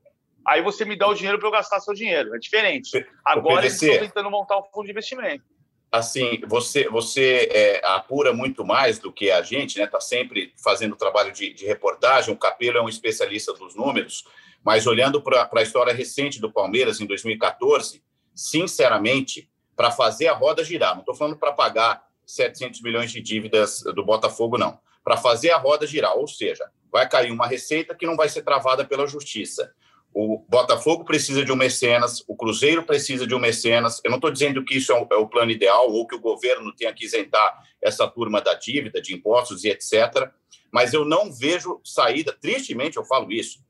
[0.47, 2.35] Aí você me dá o dinheiro para eu gastar seu dinheiro.
[2.35, 3.07] É diferente.
[3.25, 5.43] Agora eles estão tentando montar um fundo de investimento.
[5.91, 9.85] Assim, você você é, apura muito mais do que a gente, né?
[9.85, 12.33] Está sempre fazendo trabalho de, de reportagem.
[12.33, 14.25] O Capelo é um especialista dos números.
[14.63, 18.03] Mas olhando para a história recente do Palmeiras, em 2014,
[18.35, 19.49] sinceramente,
[19.81, 24.05] para fazer a roda girar, não estou falando para pagar 700 milhões de dívidas do
[24.05, 24.79] Botafogo, não.
[25.03, 28.43] Para fazer a roda girar, ou seja, vai cair uma receita que não vai ser
[28.43, 29.73] travada pela justiça.
[30.13, 34.03] O Botafogo precisa de um mecenas, o Cruzeiro precisa de um mecenas.
[34.05, 36.21] Eu não estou dizendo que isso é o, é o, plano ideal ou que o
[36.21, 40.31] governo tenha que isentar essa turma da dívida, de impostos e etc.
[40.71, 43.65] Mas eu não vejo saída, tristemente eu falo isso,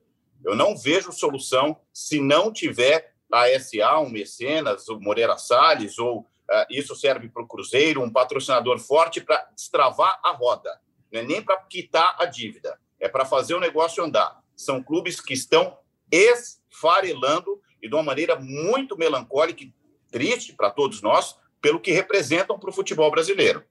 [0.45, 6.20] eu não vejo solução se não tiver a SA, um mecenas, o Moreira Salles, ou
[6.20, 6.26] uh,
[6.70, 10.81] isso serve para o Cruzeiro, um patrocinador forte para destravar a roda.
[11.12, 14.41] Não é nem para quitar a dívida, é para fazer o negócio andar.
[14.57, 15.76] São clubes que estão
[16.11, 19.72] esfarelando e de uma maneira muito melancólica e
[20.11, 23.64] triste para todos nós, pelo que representam para o futebol brasileiro.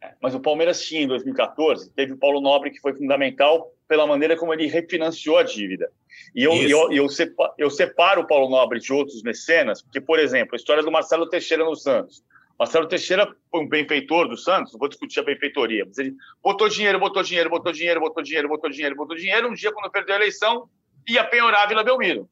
[0.00, 4.06] É, mas o Palmeiras tinha, em 2014, teve o Paulo Nobre, que foi fundamental pela
[4.06, 5.92] maneira como ele refinanciou a dívida.
[6.34, 10.18] E eu, eu, eu, separo, eu separo o Paulo Nobre de outros mecenas, porque, por
[10.18, 12.24] exemplo, a história do Marcelo Teixeira no Santos.
[12.58, 16.70] Marcelo Teixeira foi um benfeitor do Santos, não vou discutir a benfeitoria, mas ele botou
[16.70, 19.50] dinheiro, botou dinheiro, botou dinheiro, botou dinheiro, botou dinheiro, botou dinheiro.
[19.50, 20.70] Um dia, quando perdeu a eleição,
[21.06, 22.26] ia penhorar a Vila Belmiro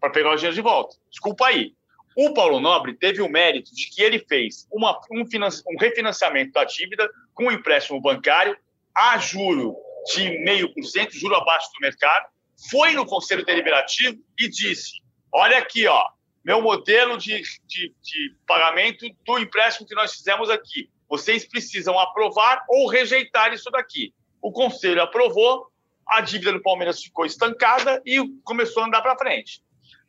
[0.00, 0.96] para pegar o dinheiro de volta.
[1.08, 1.72] Desculpa aí.
[2.16, 6.64] O Paulo Nobre teve o mérito de que ele fez uma, um, um refinanciamento da
[6.64, 8.56] dívida com um empréstimo bancário
[8.92, 9.76] a juro
[10.06, 12.26] de 0,5%, juro abaixo do mercado,
[12.70, 14.92] foi no Conselho Deliberativo e disse:
[15.32, 16.04] olha aqui, ó,
[16.44, 20.90] meu modelo de, de, de pagamento do empréstimo que nós fizemos aqui.
[21.08, 24.14] vocês precisam aprovar ou rejeitar isso daqui.
[24.40, 25.66] O conselho aprovou,
[26.06, 29.62] a dívida do Palmeiras ficou estancada e começou a andar para frente.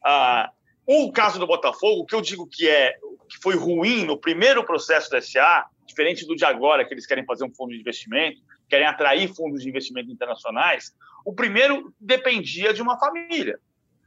[0.04, 0.52] Ah,
[0.86, 2.96] o caso do Botafogo, que eu digo que é
[3.30, 7.26] que foi ruim no primeiro processo da SA, diferente do de agora, que eles querem
[7.26, 8.42] fazer um fundo de investimento,
[8.72, 10.96] querem atrair fundos de investimento internacionais,
[11.26, 13.60] o primeiro dependia de uma família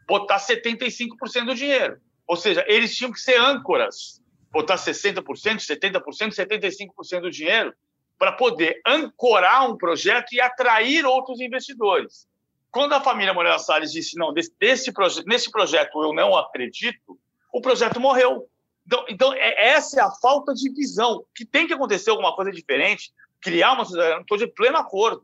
[0.08, 2.00] botar 75% do dinheiro.
[2.26, 7.74] Ou seja, eles tinham que ser âncoras, botar 60%, 70%, 75% do dinheiro
[8.18, 12.26] para poder ancorar um projeto e atrair outros investidores.
[12.70, 17.18] Quando a família Moreira Salles disse, não, desse, proje nesse projeto eu não acredito,
[17.52, 18.48] o projeto morreu.
[18.86, 22.50] Então, então é, essa é a falta de visão, que tem que acontecer alguma coisa
[22.50, 23.12] diferente,
[23.44, 25.22] criar uma sociedade, estou de pleno acordo.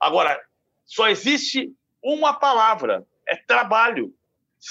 [0.00, 0.40] Agora,
[0.86, 1.70] só existe
[2.02, 4.12] uma palavra, é trabalho.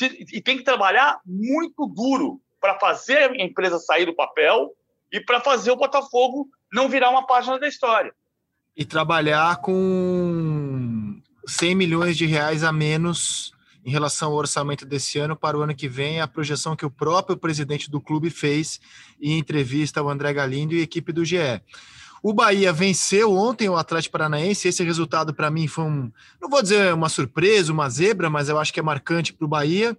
[0.02, 4.76] e tem que trabalhar muito duro para fazer a empresa sair do papel
[5.12, 8.14] e para fazer o Botafogo não virar uma página da história.
[8.76, 13.54] E trabalhar com 100 milhões de reais a menos
[13.86, 16.92] em relação ao orçamento desse ano para o ano que vem, a projeção que o
[16.92, 18.80] próprio presidente do clube fez
[19.22, 21.62] em entrevista ao André Galindo e equipe do GE.
[22.22, 24.68] O Bahia venceu ontem o Atlético Paranaense.
[24.68, 26.12] Esse resultado, para mim, foi um.
[26.42, 29.50] Não vou dizer uma surpresa, uma zebra, mas eu acho que é marcante para o
[29.50, 29.98] Bahia.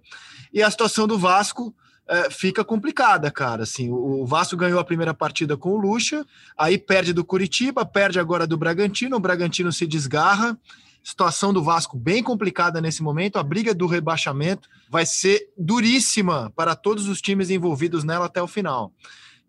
[0.53, 1.73] E a situação do Vasco
[2.07, 3.63] é, fica complicada, cara.
[3.63, 6.25] Assim, o, Vasco ganhou a primeira partida com o Lucha,
[6.57, 9.15] aí perde do Curitiba, perde agora do Bragantino.
[9.15, 10.57] O Bragantino se desgarra.
[11.03, 13.39] Situação do Vasco bem complicada nesse momento.
[13.39, 18.47] A briga do rebaixamento vai ser duríssima para todos os times envolvidos nela até o
[18.47, 18.91] final.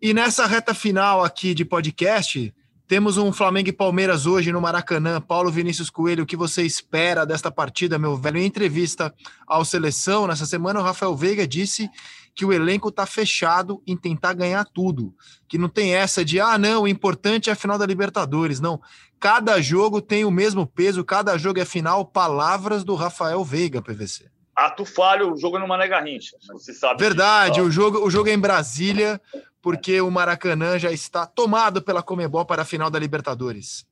[0.01, 2.53] E nessa reta final aqui de podcast,
[2.87, 5.21] temos um Flamengo e Palmeiras hoje no Maracanã.
[5.21, 8.37] Paulo Vinícius Coelho, o que você espera desta partida, meu velho?
[8.37, 9.13] Em entrevista
[9.47, 11.89] ao Seleção, nessa semana, o Rafael Veiga disse
[12.35, 15.15] que o elenco está fechado em tentar ganhar tudo.
[15.47, 18.59] Que não tem essa de, ah, não, o importante é a final da Libertadores.
[18.59, 18.81] Não.
[19.19, 22.05] Cada jogo tem o mesmo peso, cada jogo é final.
[22.05, 24.32] Palavras do Rafael Veiga, PVC.
[24.55, 26.37] Ato falho, o jogo é no Mané Garrincha.
[26.51, 27.01] Você sabe.
[27.01, 29.19] Verdade, o jogo, o jogo é em Brasília
[29.61, 33.87] porque o Maracanã já está tomado pela Comebol para a final da Libertadores.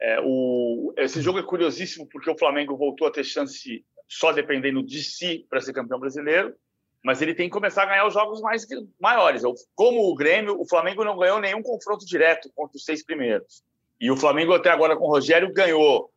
[0.00, 4.82] É, o, esse jogo é curiosíssimo porque o Flamengo voltou a ter chance só dependendo
[4.82, 6.54] de si para ser campeão brasileiro,
[7.02, 8.66] mas ele tem que começar a ganhar os jogos mais
[9.00, 9.42] maiores.
[9.74, 13.62] Como o Grêmio, o Flamengo não ganhou nenhum confronto direto contra os seis primeiros.
[14.00, 16.11] E o Flamengo até agora com o Rogério ganhou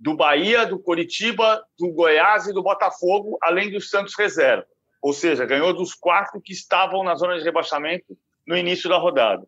[0.00, 4.66] do Bahia, do Coritiba, do Goiás e do Botafogo, além do Santos reserva.
[5.02, 9.46] Ou seja, ganhou dos quatro que estavam na zona de rebaixamento no início da rodada.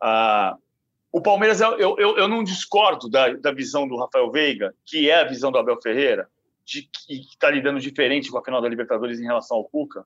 [0.00, 0.56] Ah,
[1.12, 5.20] o Palmeiras, eu, eu, eu não discordo da, da visão do Rafael Veiga, que é
[5.20, 6.28] a visão do Abel Ferreira,
[6.64, 10.04] de que está lidando diferente com a final da Libertadores em relação ao Cuca,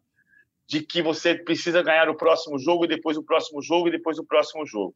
[0.66, 4.18] de que você precisa ganhar o próximo jogo e depois o próximo jogo e depois
[4.18, 4.94] o próximo jogo.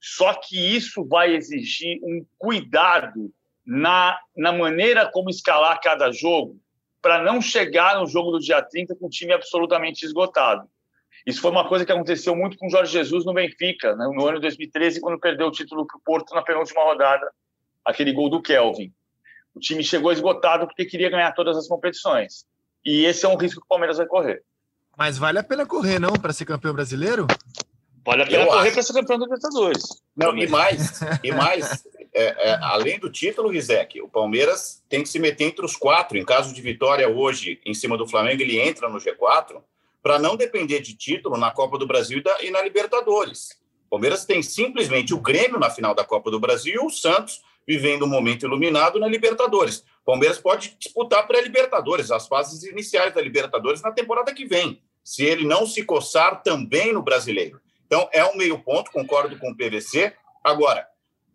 [0.00, 3.32] Só que isso vai exigir um cuidado
[3.68, 6.58] na, na maneira como escalar cada jogo
[7.02, 10.66] para não chegar no jogo do dia 30 com o time absolutamente esgotado.
[11.26, 14.06] Isso foi uma coisa que aconteceu muito com o Jorge Jesus no Benfica, né?
[14.06, 17.30] no ano de 2013, quando perdeu o título para o Porto na penúltima rodada,
[17.84, 18.90] aquele gol do Kelvin.
[19.54, 22.46] O time chegou esgotado porque queria ganhar todas as competições.
[22.82, 24.42] E esse é um risco que o Palmeiras vai correr.
[24.96, 27.26] Mas vale a pena correr, não, para ser campeão brasileiro?
[28.02, 29.84] Vale a pena Eu correr para ser campeão da Libertadores.
[30.16, 31.84] Não, e mais, e mais
[32.18, 36.18] é, é, além do título, Rizek, o Palmeiras tem que se meter entre os quatro.
[36.18, 39.62] Em caso de vitória hoje em cima do Flamengo, ele entra no G4
[40.02, 43.58] para não depender de título na Copa do Brasil e na Libertadores.
[43.86, 47.40] O Palmeiras tem simplesmente o Grêmio na final da Copa do Brasil e o Santos
[47.66, 49.84] vivendo um momento iluminado na Libertadores.
[50.02, 55.22] O Palmeiras pode disputar pré-Libertadores, as fases iniciais da Libertadores na temporada que vem, se
[55.22, 57.60] ele não se coçar também no brasileiro.
[57.86, 60.14] Então, é um meio ponto, concordo com o PVC.
[60.42, 60.86] Agora,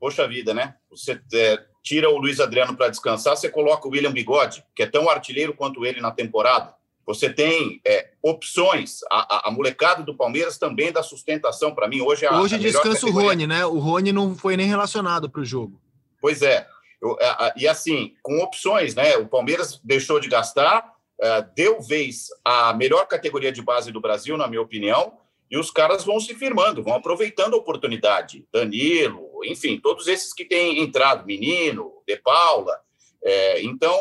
[0.03, 0.75] poxa vida, né?
[0.89, 4.85] Você é, tira o Luiz Adriano para descansar, você coloca o William Bigode, que é
[4.85, 6.73] tão artilheiro quanto ele na temporada.
[7.05, 8.99] Você tem é, opções.
[9.09, 12.01] A, a, a, molecada do Palmeiras também dá sustentação para mim.
[12.01, 13.65] Hoje, a, Hoje descansa o Rony, né?
[13.65, 15.79] O Rony não foi nem relacionado para o jogo.
[16.19, 16.67] Pois é.
[17.01, 17.17] Eu,
[17.55, 19.15] e assim, com opções, né?
[19.15, 24.35] O Palmeiras deixou de gastar, é, deu vez à melhor categoria de base do Brasil,
[24.35, 25.13] na minha opinião,
[25.53, 28.43] e os caras vão se firmando, vão aproveitando a oportunidade.
[28.51, 32.75] Danilo, enfim, todos esses que têm entrado, Menino, De Paula.
[33.23, 33.95] É, então,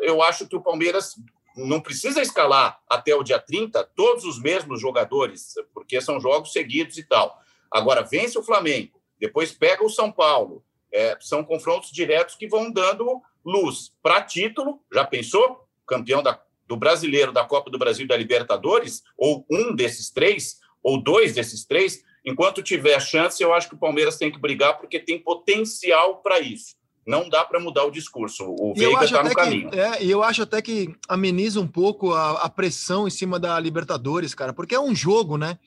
[0.00, 1.16] eu acho que o Palmeiras
[1.58, 6.96] não precisa escalar até o dia 30 todos os mesmos jogadores, porque são jogos seguidos
[6.96, 7.38] e tal.
[7.70, 10.64] Agora, vence o Flamengo, depois pega o São Paulo.
[10.90, 14.80] É, são confrontos diretos que vão dando luz para título.
[14.90, 15.68] Já pensou?
[15.86, 21.02] Campeão da, do brasileiro, da Copa do Brasil da Libertadores, ou um desses três, ou
[21.02, 22.04] dois desses três.
[22.24, 26.38] enquanto tiver chance, eu acho que o Palmeiras tem que brigar porque tem potencial para
[26.40, 26.74] isso.
[27.06, 28.44] Não dá para mudar o discurso.
[28.58, 29.68] O Veiga está no caminho.
[29.74, 33.60] É, e eu acho até que ameniza um pouco a, a, pressão em cima da
[33.60, 35.58] Libertadores, cara, porque é um jogo, né?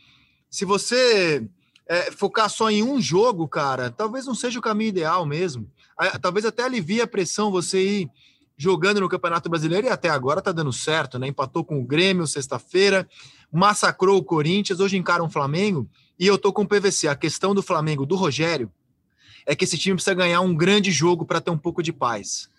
[0.50, 1.48] Se você
[1.88, 5.70] é, focar só em um jogo, cara, talvez não seja o caminho ideal mesmo.
[6.22, 8.10] Talvez até alivie a pressão você ir
[8.58, 11.28] jogando no Campeonato Brasileiro e até agora tá dando certo, né?
[11.28, 13.08] Empatou com o Grêmio sexta-feira,
[13.52, 15.88] massacrou o Corinthians, hoje encara um Flamengo
[16.20, 17.08] e eu tô com o PVC.
[17.08, 18.72] A questão do Flamengo, do Rogério,
[19.46, 22.50] é que esse time precisa ganhar um grande jogo para ter um pouco de paz.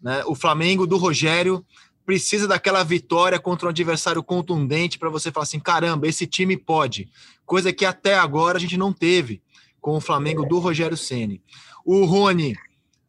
[0.00, 0.22] Né?
[0.24, 1.66] O Flamengo do Rogério
[2.06, 7.08] precisa daquela vitória contra um adversário contundente para você falar assim: caramba, esse time pode.
[7.44, 9.42] Coisa que até agora a gente não teve
[9.80, 11.42] com o Flamengo do Rogério Ceni.
[11.84, 12.54] O Rony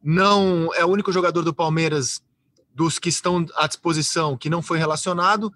[0.04, 2.22] não é o único jogador do Palmeiras
[2.74, 5.52] dos que estão à disposição que não foi relacionado.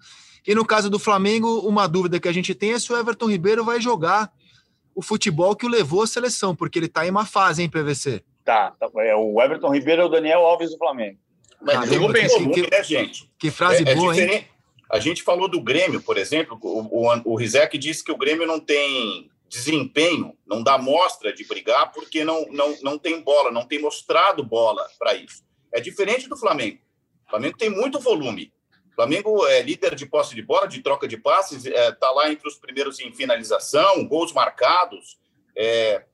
[0.46, 3.26] E no caso do Flamengo, uma dúvida que a gente tem é se o Everton
[3.26, 4.32] Ribeiro vai jogar
[4.94, 8.22] o futebol que o levou à seleção, porque ele está em uma fase, hein, PVC?
[8.44, 11.18] Tá, tá, é o Everton Ribeiro é o Daniel Alves do Flamengo.
[11.60, 13.30] Mas ah, eu penso, que, né, gente?
[13.38, 14.46] Que frase é, é boa, é hein?
[14.88, 18.46] A gente falou do Grêmio, por exemplo, o, o, o Rizek disse que o Grêmio
[18.46, 23.66] não tem desempenho, não dá mostra de brigar porque não, não, não tem bola, não
[23.66, 25.44] tem mostrado bola para isso.
[25.72, 26.78] É diferente do Flamengo.
[27.26, 28.52] O Flamengo tem muito volume.
[28.92, 32.10] O Flamengo é líder de posse de bola, de troca de passes, está é, tá
[32.12, 35.18] lá entre os primeiros em finalização, gols marcados.
[35.54, 36.04] É,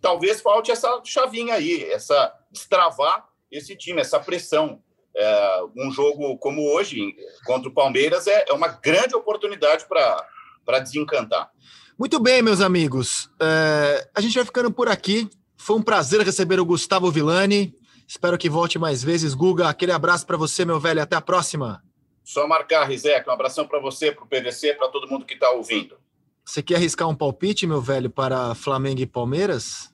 [0.00, 4.82] talvez falte essa chavinha aí, essa destravar esse time, essa pressão.
[5.16, 11.50] É, um jogo como hoje, contra o Palmeiras, é, é uma grande oportunidade para desencantar.
[11.98, 13.28] Muito bem, meus amigos.
[13.40, 15.28] É, a gente vai ficando por aqui.
[15.56, 17.74] Foi um prazer receber o Gustavo Villani.
[18.10, 19.34] Espero que volte mais vezes.
[19.34, 21.00] Guga, aquele abraço para você, meu velho.
[21.00, 21.80] Até a próxima.
[22.24, 23.28] Só marcar, Rizek.
[23.28, 25.96] Um abração para você, para o PVC, para todo mundo que está ouvindo.
[26.44, 29.92] Você quer arriscar um palpite, meu velho, para Flamengo e Palmeiras?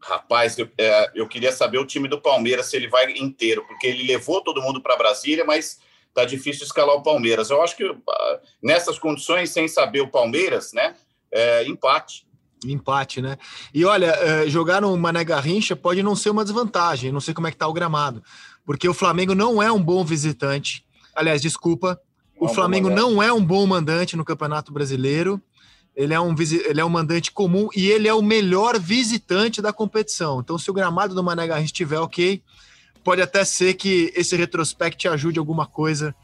[0.00, 3.86] Rapaz, eu, é, eu queria saber o time do Palmeiras se ele vai inteiro, porque
[3.86, 5.78] ele levou todo mundo para Brasília, mas
[6.12, 7.48] tá difícil escalar o Palmeiras.
[7.48, 8.00] Eu acho que uh,
[8.60, 10.96] nessas condições, sem saber o Palmeiras, né?
[11.32, 12.26] é, empate.
[12.64, 13.36] Empate, né?
[13.74, 17.46] E olha, é, jogar no Mané Garrincha pode não ser uma desvantagem, não sei como
[17.46, 18.22] é que tá o gramado,
[18.64, 20.84] porque o Flamengo não é um bom visitante.
[21.14, 22.00] Aliás, desculpa,
[22.38, 25.40] o Flamengo não é um bom mandante no Campeonato Brasileiro.
[25.94, 29.72] Ele é, um, ele é um mandante comum e ele é o melhor visitante da
[29.72, 30.40] competição.
[30.40, 32.42] Então, se o gramado do Mané Garrincha estiver ok,
[33.04, 36.14] pode até ser que esse retrospect ajude alguma coisa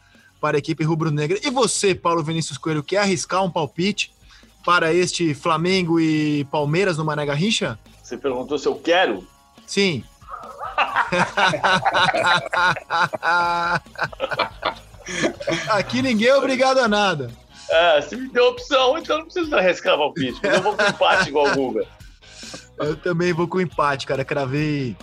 [0.40, 1.38] para a equipe rubro-negra.
[1.42, 4.12] E você, Paulo Vinícius Coelho, quer arriscar um palpite?
[4.68, 7.78] Para este Flamengo e Palmeiras no Mané Garrincha?
[8.02, 9.26] Você perguntou se eu quero?
[9.66, 10.04] Sim.
[15.70, 17.30] Aqui ninguém é obrigado a nada.
[17.70, 20.38] É, se me deu opção, então não precisa arriscar palpite.
[20.42, 21.86] Eu vou com empate igual o Guga.
[22.78, 24.22] Eu também vou com empate, cara.
[24.22, 24.94] Cravei,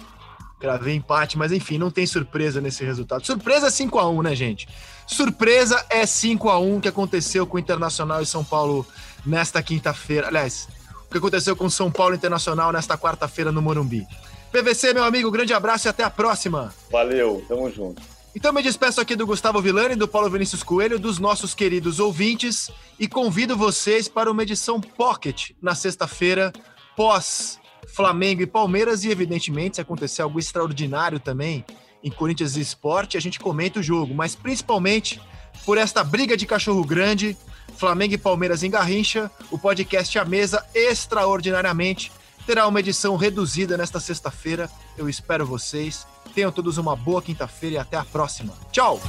[0.59, 3.25] cravei empate, mas enfim, não tem surpresa nesse resultado.
[3.25, 4.67] Surpresa é 5x1, né, gente?
[5.07, 8.85] Surpresa é 5x1 que aconteceu com o Internacional e São Paulo
[9.25, 10.27] nesta quinta-feira.
[10.27, 10.67] Aliás,
[11.05, 14.05] o que aconteceu com o São Paulo Internacional nesta quarta-feira no Morumbi.
[14.51, 16.73] PVC, meu amigo, grande abraço e até a próxima.
[16.91, 18.01] Valeu, tamo junto.
[18.35, 22.69] Então me despeço aqui do Gustavo Villani, do Paulo Vinícius Coelho, dos nossos queridos ouvintes
[22.99, 26.51] e convido vocês para uma edição Pocket na sexta-feira,
[26.97, 31.63] pós Flamengo e Palmeiras e evidentemente se acontecer algo extraordinário também
[32.03, 35.19] em Corinthians e Esporte, a gente comenta o jogo, mas principalmente
[35.65, 37.35] por esta briga de cachorro grande
[37.75, 42.11] Flamengo e Palmeiras em Garrincha, o podcast A Mesa, extraordinariamente,
[42.45, 44.69] terá uma edição reduzida nesta sexta-feira.
[44.97, 46.05] Eu espero vocês.
[46.33, 48.53] Tenham todos uma boa quinta-feira e até a próxima.
[48.71, 48.99] Tchau!